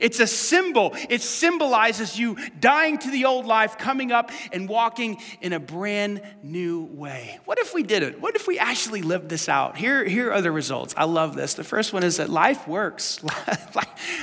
[0.00, 0.94] It's a symbol.
[1.08, 6.22] It symbolizes you dying to the old life, coming up and walking in a brand
[6.42, 7.38] new way.
[7.44, 8.20] What if we did it?
[8.20, 9.76] What if we actually lived this out?
[9.76, 10.94] Here, here are the results.
[10.96, 11.54] I love this.
[11.54, 13.22] The first one is that life works.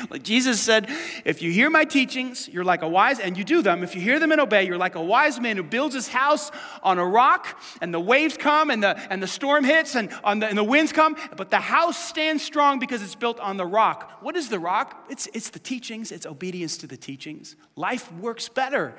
[0.10, 0.90] like Jesus said,
[1.24, 3.84] if you hear my teachings, you're like a wise, and you do them.
[3.84, 6.52] If you hear them and obey, you're like a wise man who builds his house
[6.84, 10.40] on a rock, and the waves come, and the, and the storm hits, and, on
[10.40, 13.66] the, and the winds come, but the house stands strong because it's built on the
[13.66, 14.12] rock.
[14.22, 15.06] What is the rock?
[15.10, 17.56] It's, it's the teachings, it's obedience to the teachings.
[17.78, 18.94] Life works better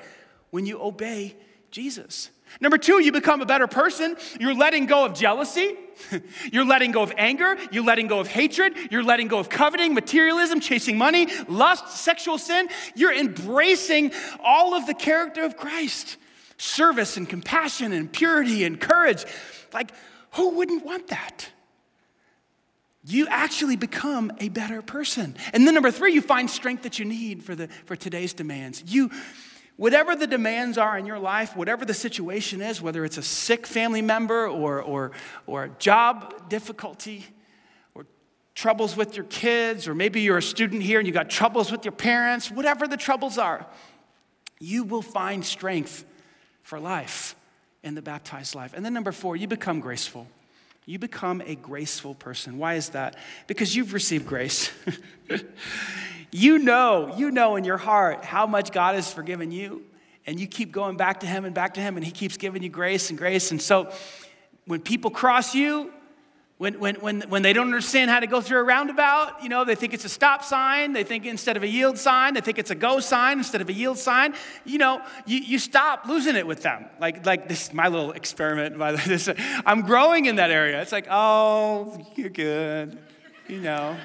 [0.49, 1.35] when you obey
[1.69, 2.31] Jesus.
[2.59, 4.17] Number two, you become a better person.
[4.39, 5.75] You're letting go of jealousy.
[6.51, 7.57] You're letting go of anger.
[7.71, 8.73] You're letting go of hatred.
[8.89, 12.69] You're letting go of coveting, materialism, chasing money, lust, sexual sin.
[12.95, 14.11] You're embracing
[14.43, 16.17] all of the character of Christ
[16.57, 19.25] service and compassion and purity and courage.
[19.71, 19.91] Like,
[20.31, 21.51] who wouldn't want that?
[23.07, 25.35] You actually become a better person.
[25.53, 28.83] And then number three, you find strength that you need for, the, for today's demands.
[28.85, 29.09] You,
[29.77, 33.65] whatever the demands are in your life, whatever the situation is, whether it's a sick
[33.65, 35.11] family member or, or,
[35.45, 37.25] or a job difficulty,
[37.95, 38.05] or
[38.55, 41.85] troubles with your kids, or maybe you're a student here and you got troubles with
[41.85, 43.65] your parents, whatever the troubles are,
[44.59, 46.03] you will find strength
[46.61, 47.35] for life
[47.83, 48.73] in the baptized life.
[48.75, 50.27] And then number four, you become graceful
[50.87, 52.57] you become a graceful person.
[52.57, 53.17] Why is that?
[53.45, 54.71] Because you've received grace.
[56.31, 59.83] you know, you know in your heart how much God has forgiven you,
[60.25, 62.63] and you keep going back to Him and back to Him, and He keeps giving
[62.63, 63.51] you grace and grace.
[63.51, 63.91] And so
[64.65, 65.91] when people cross you,
[66.57, 69.63] when, when, when, when they don't understand how to go through a roundabout, you know,
[69.63, 70.91] they think it's a stop sign.
[70.91, 73.69] They think instead of a yield sign, they think it's a go sign instead of
[73.69, 74.33] a yield sign.
[74.65, 76.85] You know, you, you stop losing it with them.
[76.99, 78.75] Like, like this is my little experiment.
[79.67, 80.81] I'm growing in that area.
[80.81, 82.97] It's like, oh, you're good.
[83.47, 83.95] You know.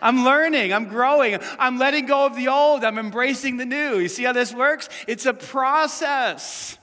[0.00, 3.98] I'm learning, I'm growing, I'm letting go of the old, I'm embracing the new.
[3.98, 4.88] You see how this works?
[5.06, 6.76] It's a process.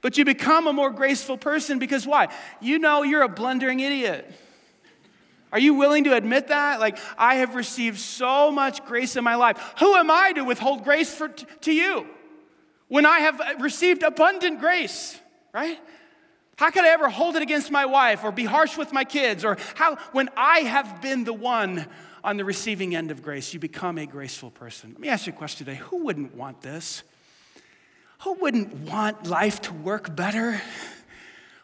[0.00, 2.26] But you become a more graceful person because why?
[2.60, 4.28] You know you're a blundering idiot.
[5.52, 6.80] Are you willing to admit that?
[6.80, 9.74] Like, I have received so much grace in my life.
[9.78, 12.06] Who am I to withhold grace for, to you
[12.88, 15.18] when I have received abundant grace,
[15.52, 15.78] right?
[16.56, 19.44] How could I ever hold it against my wife or be harsh with my kids?
[19.44, 21.86] Or how, when I have been the one
[22.24, 24.90] on the receiving end of grace, you become a graceful person.
[24.90, 25.78] Let me ask you a question today.
[25.78, 27.02] Who wouldn't want this?
[28.20, 30.60] Who wouldn't want life to work better?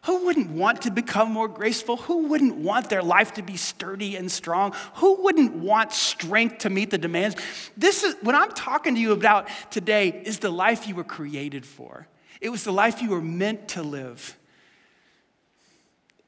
[0.05, 1.97] Who wouldn't want to become more graceful?
[1.97, 4.75] Who wouldn't want their life to be sturdy and strong?
[4.95, 7.37] Who wouldn't want strength to meet the demands?
[7.77, 11.65] This is what I'm talking to you about today is the life you were created
[11.65, 12.09] for.
[12.41, 14.37] It was the life you were meant to live.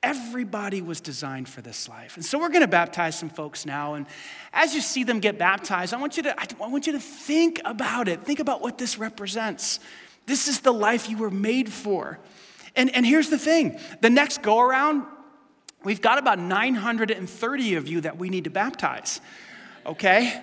[0.05, 2.15] Everybody was designed for this life.
[2.15, 3.95] And so we're going to baptize some folks now.
[3.95, 4.07] And
[4.53, 7.61] as you see them get baptized, I want you to, I want you to think
[7.65, 8.23] about it.
[8.23, 9.81] Think about what this represents.
[10.27, 12.21] This is the life you were made for.
[12.77, 15.05] And, and here's the thing the next go around,
[15.85, 19.21] we've got about 930 of you that we need to baptize,
[19.87, 20.43] okay?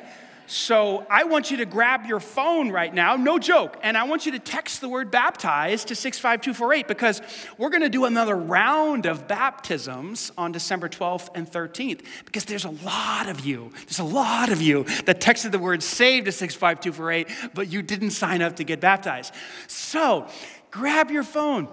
[0.52, 4.26] So I want you to grab your phone right now, no joke, and I want
[4.26, 7.22] you to text the word baptize to 65248 because
[7.58, 12.66] we're going to do another round of baptisms on December 12th and 13th because there's
[12.66, 16.34] a lot of you, there's a lot of you that texted the word saved to
[16.34, 19.34] 65248, but you didn't sign up to get baptized.
[19.68, 20.28] So
[20.70, 21.70] grab your phone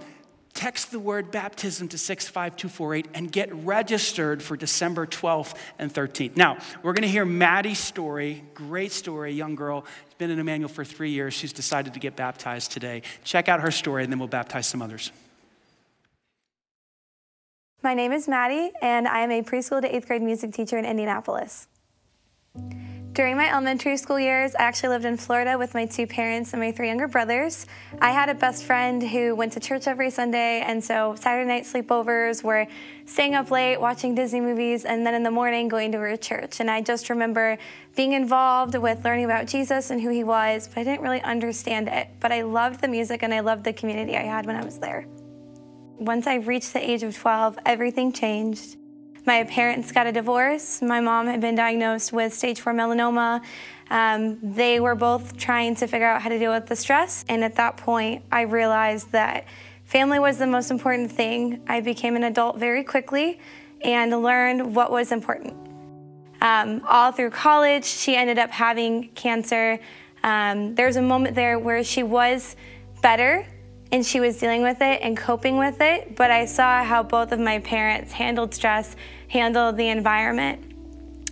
[0.58, 6.36] text the word baptism to 65248 and get registered for December 12th and 13th.
[6.36, 8.42] Now, we're going to hear Maddie's story.
[8.54, 9.84] Great story, young girl.
[10.06, 11.32] She's been in Emmanuel for three years.
[11.32, 13.02] She's decided to get baptized today.
[13.22, 15.12] Check out her story, and then we'll baptize some others.
[17.84, 20.84] My name is Maddie, and I am a preschool to eighth grade music teacher in
[20.84, 21.68] Indianapolis.
[23.18, 26.62] During my elementary school years, I actually lived in Florida with my two parents and
[26.62, 27.66] my three younger brothers.
[28.00, 31.64] I had a best friend who went to church every Sunday, and so Saturday night
[31.64, 32.68] sleepovers were
[33.06, 36.60] staying up late, watching Disney movies, and then in the morning going to her church.
[36.60, 37.58] And I just remember
[37.96, 41.88] being involved with learning about Jesus and who he was, but I didn't really understand
[41.88, 42.06] it.
[42.20, 44.78] But I loved the music and I loved the community I had when I was
[44.78, 45.06] there.
[45.98, 48.77] Once I reached the age of 12, everything changed.
[49.28, 50.80] My parents got a divorce.
[50.80, 53.42] My mom had been diagnosed with stage four melanoma.
[53.90, 57.26] Um, they were both trying to figure out how to deal with the stress.
[57.28, 59.44] And at that point, I realized that
[59.84, 61.60] family was the most important thing.
[61.68, 63.38] I became an adult very quickly
[63.82, 65.52] and learned what was important.
[66.40, 69.78] Um, all through college, she ended up having cancer.
[70.22, 72.56] Um, there was a moment there where she was
[73.02, 73.46] better
[73.90, 77.32] and she was dealing with it and coping with it, but I saw how both
[77.32, 78.96] of my parents handled stress,
[79.28, 80.64] handled the environment.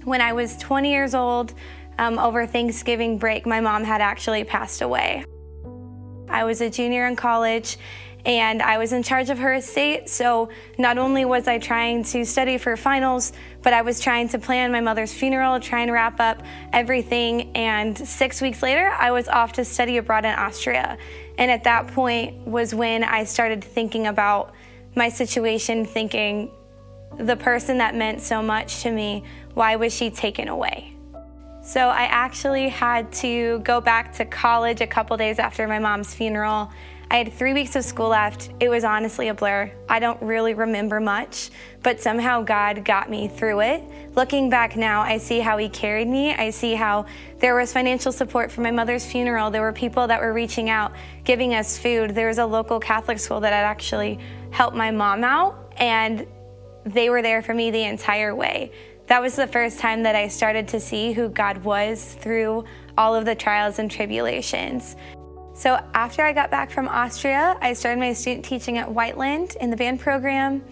[0.05, 1.55] When I was 20 years old,
[1.99, 5.25] um, over Thanksgiving break, my mom had actually passed away.
[6.29, 7.79] I was a junior in college
[8.27, 10.09] and I was in charge of her estate.
[10.09, 13.33] So not only was I trying to study for finals,
[13.63, 16.43] but I was trying to plan my mother's funeral, try and wrap up
[16.73, 17.57] everything.
[17.57, 20.99] And six weeks later, I was off to study abroad in Austria.
[21.39, 24.53] And at that point was when I started thinking about
[24.97, 26.51] my situation, thinking,
[27.19, 30.93] the person that meant so much to me, why was she taken away?
[31.63, 36.15] So I actually had to go back to college a couple days after my mom's
[36.15, 36.71] funeral.
[37.11, 38.51] I had three weeks of school left.
[38.61, 39.73] It was honestly a blur.
[39.89, 41.51] I don't really remember much,
[41.83, 43.83] but somehow God got me through it.
[44.15, 46.35] Looking back now, I see how He carried me.
[46.35, 47.07] I see how
[47.39, 49.51] there was financial support for my mother's funeral.
[49.51, 50.93] There were people that were reaching out,
[51.25, 52.15] giving us food.
[52.15, 54.19] There was a local Catholic school that had actually
[54.51, 56.27] helped my mom out, and
[56.87, 58.73] they were there for me the entire way.
[59.09, 62.65] That was the first time that I started to see who God was through
[62.97, 64.97] all of the trials and tribulations.
[65.55, 69.71] So, after I got back from Austria, I started my student teaching at Whiteland in
[69.71, 70.63] the band program.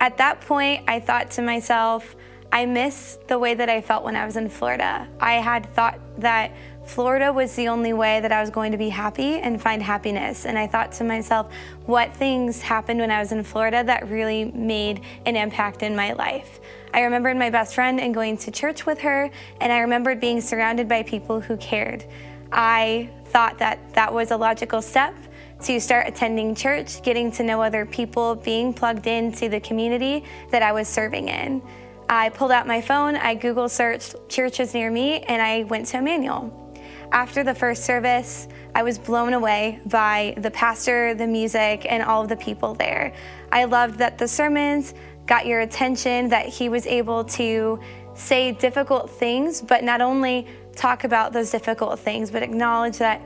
[0.00, 2.16] At that point, I thought to myself,
[2.52, 5.08] I miss the way that I felt when I was in Florida.
[5.20, 6.52] I had thought that
[6.86, 10.46] Florida was the only way that I was going to be happy and find happiness.
[10.46, 11.52] And I thought to myself,
[11.84, 16.12] what things happened when I was in Florida that really made an impact in my
[16.12, 16.60] life?
[16.94, 19.28] I remembered my best friend and going to church with her,
[19.60, 22.04] and I remembered being surrounded by people who cared.
[22.52, 25.14] I thought that that was a logical step
[25.62, 30.62] to start attending church, getting to know other people, being plugged into the community that
[30.62, 31.60] I was serving in.
[32.08, 35.98] I pulled out my phone, I Google searched churches near me, and I went to
[35.98, 36.65] Emmanuel.
[37.12, 42.22] After the first service, I was blown away by the pastor, the music, and all
[42.22, 43.12] of the people there.
[43.52, 44.94] I loved that the sermons
[45.26, 47.80] got your attention, that he was able to
[48.14, 53.20] say difficult things, but not only talk about those difficult things, but acknowledge that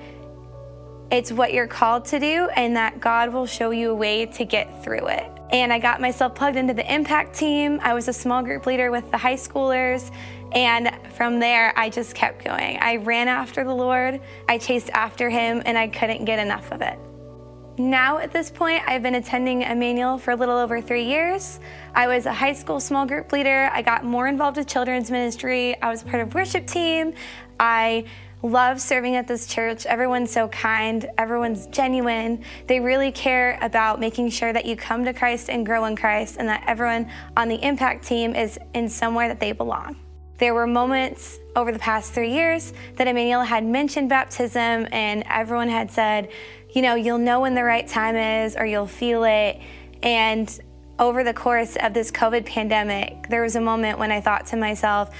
[1.11, 4.45] it's what you're called to do and that God will show you a way to
[4.45, 5.31] get through it.
[5.51, 7.81] And I got myself plugged into the impact team.
[7.83, 10.12] I was a small group leader with the high schoolers.
[10.53, 12.78] And from there, I just kept going.
[12.80, 16.82] I ran after the Lord, I chased after Him, and I couldn't get enough of
[16.82, 16.98] it.
[17.78, 21.61] Now, at this point, I've been attending Emmanuel for a little over three years.
[21.94, 23.70] I was a high school small group leader.
[23.72, 25.80] I got more involved with children's ministry.
[25.80, 27.14] I was part of worship team.
[27.59, 28.05] I
[28.42, 29.86] love serving at this church.
[29.86, 32.44] Everyone's so kind, everyone's genuine.
[32.66, 36.36] They really care about making sure that you come to Christ and grow in Christ,
[36.38, 39.96] and that everyone on the impact team is in somewhere that they belong.
[40.41, 45.68] There were moments over the past three years that Emmanuel had mentioned baptism, and everyone
[45.68, 46.30] had said,
[46.70, 49.61] you know, you'll know when the right time is or you'll feel it.
[50.03, 50.59] And
[50.99, 54.57] over the course of this COVID pandemic, there was a moment when I thought to
[54.57, 55.14] myself,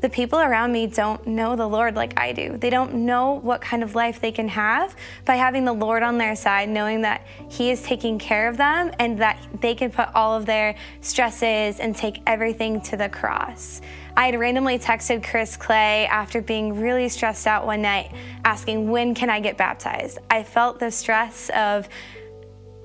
[0.00, 2.56] the people around me don't know the Lord like I do.
[2.56, 6.16] They don't know what kind of life they can have by having the Lord on
[6.16, 10.08] their side, knowing that He is taking care of them and that they can put
[10.14, 13.80] all of their stresses and take everything to the cross.
[14.18, 18.12] I had randomly texted Chris Clay after being really stressed out one night,
[18.46, 20.18] asking, When can I get baptized?
[20.30, 21.86] I felt the stress of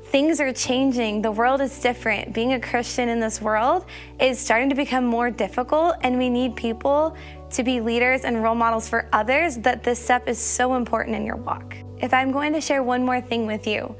[0.03, 1.21] things are changing.
[1.21, 2.33] The world is different.
[2.33, 3.85] Being a Christian in this world
[4.19, 7.15] is starting to become more difficult, and we need people
[7.51, 11.25] to be leaders and role models for others that this step is so important in
[11.25, 11.77] your walk.
[11.99, 13.95] If I'm going to share one more thing with you,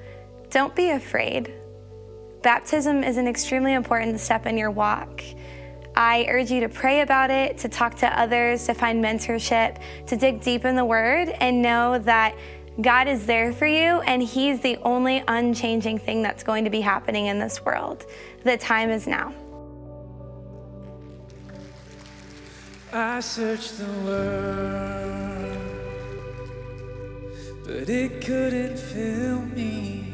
[0.50, 1.54] don't be afraid.
[2.42, 5.24] Baptism is an extremely important step in your walk.
[6.02, 9.78] I urge you to pray about it, to talk to others, to find mentorship,
[10.08, 12.36] to dig deep in the Word, and know that
[12.82, 16.82] God is there for you, and He's the only unchanging thing that's going to be
[16.82, 18.08] happening in this world.
[18.44, 19.32] The time is now.
[22.92, 25.58] I searched the world,
[27.64, 30.08] but it couldn't fill me.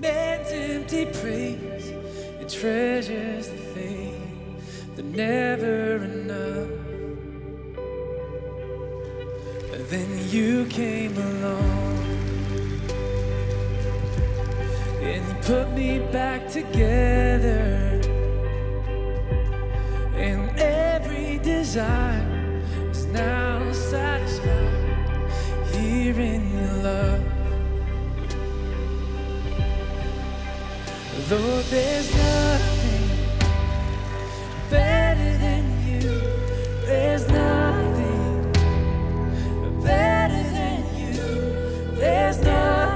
[0.00, 2.05] man's empty praise
[2.46, 4.14] and treasures the fade
[4.94, 6.70] that never enough.
[9.90, 11.98] Then you came along
[15.02, 18.00] and you put me back together,
[20.14, 25.30] and every desire is now satisfied
[25.72, 27.35] here in your love.
[31.28, 33.08] Lord, there's nothing
[34.70, 36.20] better than you.
[36.86, 38.52] There's nothing
[39.82, 41.96] better than you.
[41.98, 42.95] There's nothing,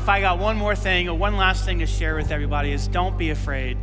[0.00, 2.88] if I got one more thing or one last thing to share with everybody is
[2.88, 3.76] don't be afraid.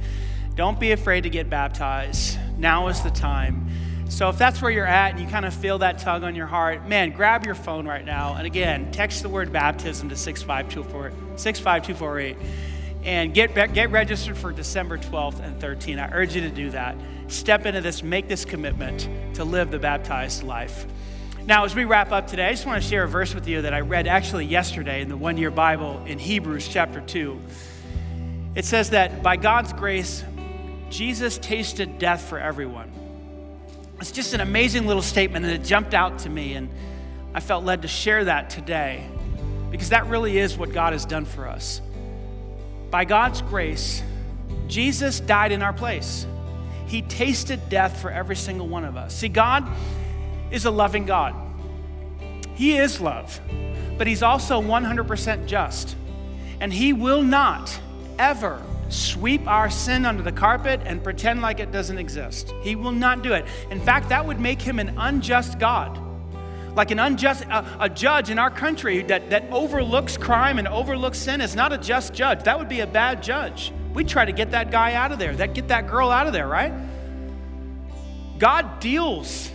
[0.55, 2.39] Don't be afraid to get baptized.
[2.57, 3.69] Now is the time.
[4.09, 6.47] So if that's where you're at and you kind of feel that tug on your
[6.47, 8.33] heart, man, grab your phone right now.
[8.33, 12.37] And again, text the word baptism to 65248 65248
[13.03, 15.99] and get, get registered for December 12th and 13th.
[15.99, 16.95] I urge you to do that.
[17.27, 20.87] Step into this, make this commitment to live the baptized life.
[21.47, 23.61] Now, as we wrap up today, I just want to share a verse with you
[23.61, 27.39] that I read actually yesterday in the one year Bible in Hebrews chapter 2.
[28.55, 30.25] It says that by God's grace,
[30.89, 32.91] Jesus tasted death for everyone.
[34.01, 36.67] It's just an amazing little statement, and it jumped out to me, and
[37.33, 39.07] I felt led to share that today
[39.71, 41.79] because that really is what God has done for us.
[42.91, 44.03] By God's grace,
[44.67, 46.27] Jesus died in our place.
[46.87, 49.15] He tasted death for every single one of us.
[49.15, 49.65] See, God
[50.51, 51.35] is a loving God.
[52.55, 53.39] He is love,
[53.97, 55.95] but He's also 100% just.
[56.59, 57.79] And He will not
[58.17, 62.53] ever sweep our sin under the carpet and pretend like it doesn't exist.
[62.61, 63.45] He will not do it.
[63.69, 66.03] In fact, that would make Him an unjust God
[66.77, 71.17] like an unjust a, a, judge in our country that, that overlooks crime and overlooks
[71.17, 74.31] sin is not a just judge that would be a bad judge we try to
[74.31, 76.71] get that guy out of there that get that girl out of there right
[78.37, 79.49] god deals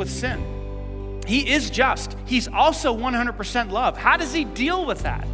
[0.00, 1.22] with sin.
[1.26, 2.16] He is just.
[2.24, 3.96] He's also 100% love.
[3.96, 5.28] How does he deal with that?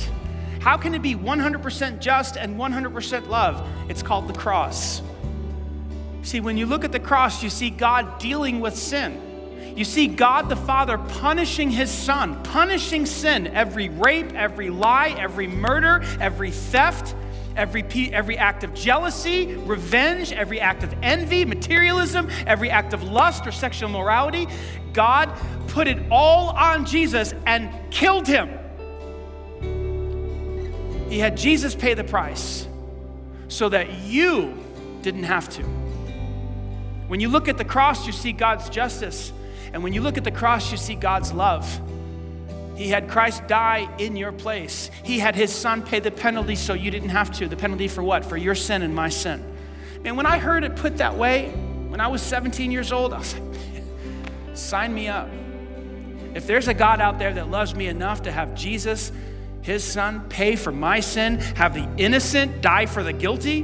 [0.61, 3.67] How can it be 100% just and 100% love?
[3.89, 5.01] It's called the cross.
[6.23, 9.23] See when you look at the cross you see god dealing with sin.
[9.77, 15.47] You see God the Father punishing his son, punishing sin, every rape, every lie, every
[15.47, 17.15] murder, every theft,
[17.57, 17.83] every,
[18.13, 23.53] every act of jealousy, revenge, every act of envy, materialism, every act of lust or
[23.53, 24.47] sexual morality.
[24.93, 25.33] God
[25.69, 28.51] put it all on Jesus and killed him.
[31.09, 32.67] He had Jesus pay the price
[33.49, 34.55] so that you
[35.03, 35.63] didn't have to.
[37.09, 39.33] When you look at the cross, you see God's justice.
[39.73, 41.81] And when you look at the cross, you see God's love.
[42.77, 44.91] He had Christ die in your place.
[45.03, 47.49] He had his son pay the penalty so you didn't have to.
[47.49, 48.25] The penalty for what?
[48.25, 49.43] For your sin and my sin.
[50.05, 51.49] And when I heard it put that way,
[51.89, 53.43] when I was 17 years old, I was like,
[54.55, 55.29] sign me up.
[56.35, 59.11] If there's a God out there that loves me enough to have Jesus,
[59.63, 63.63] his son, pay for my sin, have the innocent die for the guilty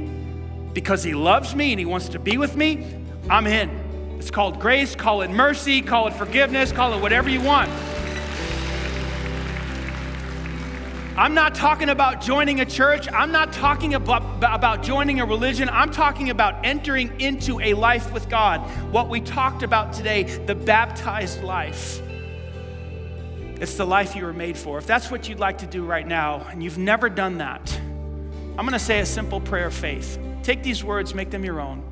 [0.73, 2.99] because he loves me and he wants to be with me,
[3.29, 3.69] I'm in.
[4.17, 7.69] It's called grace, call it mercy, call it forgiveness, call it whatever you want.
[11.15, 13.07] I'm not talking about joining a church.
[13.11, 15.69] I'm not talking about, about joining a religion.
[15.69, 18.61] I'm talking about entering into a life with God.
[18.91, 22.01] What we talked about today, the baptized life.
[23.61, 24.79] It's the life you were made for.
[24.79, 27.79] If that's what you'd like to do right now and you've never done that,
[28.57, 30.17] I'm going to say a simple prayer of faith.
[30.41, 31.83] Take these words, make them your own.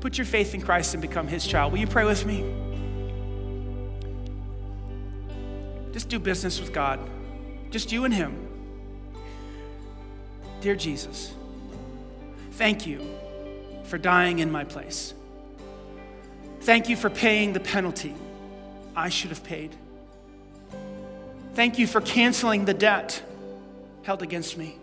[0.00, 1.72] Put your faith in Christ and become his child.
[1.72, 2.44] Will you pray with me?
[5.92, 6.98] Just do business with God,
[7.70, 8.48] just you and him.
[10.60, 11.32] Dear Jesus,
[12.52, 13.00] thank you
[13.84, 15.14] for dying in my place.
[16.60, 18.14] Thank you for paying the penalty
[18.94, 19.74] I should have paid.
[21.54, 23.22] Thank you for canceling the debt
[24.02, 24.76] held against me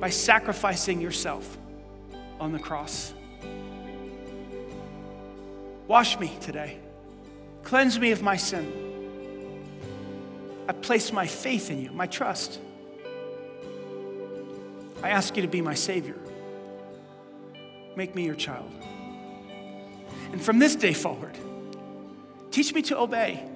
[0.00, 1.56] by sacrificing yourself
[2.40, 3.12] on the cross.
[5.88, 6.78] Wash me today.
[7.62, 8.91] Cleanse me of my sin.
[10.72, 12.58] I place my faith in you, my trust.
[15.02, 16.16] I ask you to be my Savior.
[17.94, 18.72] Make me your child.
[20.32, 21.36] And from this day forward,
[22.50, 23.46] teach me to obey,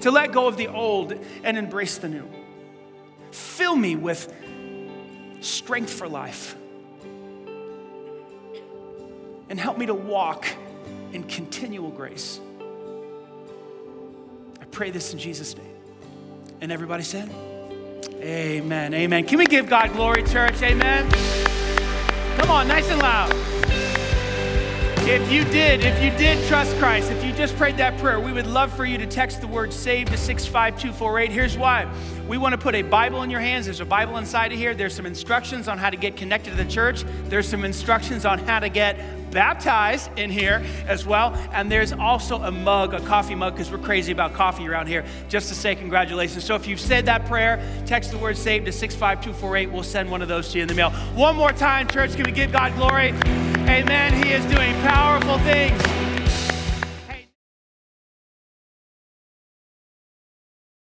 [0.00, 1.12] to let go of the old
[1.44, 2.26] and embrace the new.
[3.30, 4.34] Fill me with
[5.40, 6.56] strength for life
[9.50, 10.48] and help me to walk
[11.12, 12.40] in continual grace.
[14.58, 15.67] I pray this in Jesus' name.
[16.60, 17.30] And everybody said,
[18.20, 18.92] Amen.
[18.92, 19.24] Amen.
[19.24, 20.60] Can we give God glory, church?
[20.62, 21.08] Amen.
[22.38, 23.32] Come on, nice and loud.
[25.10, 28.32] If you did, if you did trust Christ, if you just prayed that prayer, we
[28.32, 31.30] would love for you to text the word SAVE to 65248.
[31.30, 31.90] Here's why.
[32.26, 33.64] We want to put a Bible in your hands.
[33.66, 34.74] There's a Bible inside of here.
[34.74, 37.04] There's some instructions on how to get connected to the church.
[37.28, 38.98] There's some instructions on how to get
[39.30, 41.34] baptized in here as well.
[41.52, 45.04] And there's also a mug, a coffee mug, because we're crazy about coffee around here,
[45.28, 46.44] just to say congratulations.
[46.44, 49.70] So if you've said that prayer, text the word SAVE to 65248.
[49.72, 50.90] We'll send one of those to you in the mail.
[51.14, 53.08] One more time, church, can we give God glory?
[53.68, 54.24] Amen.
[54.24, 56.07] He is doing powerful things.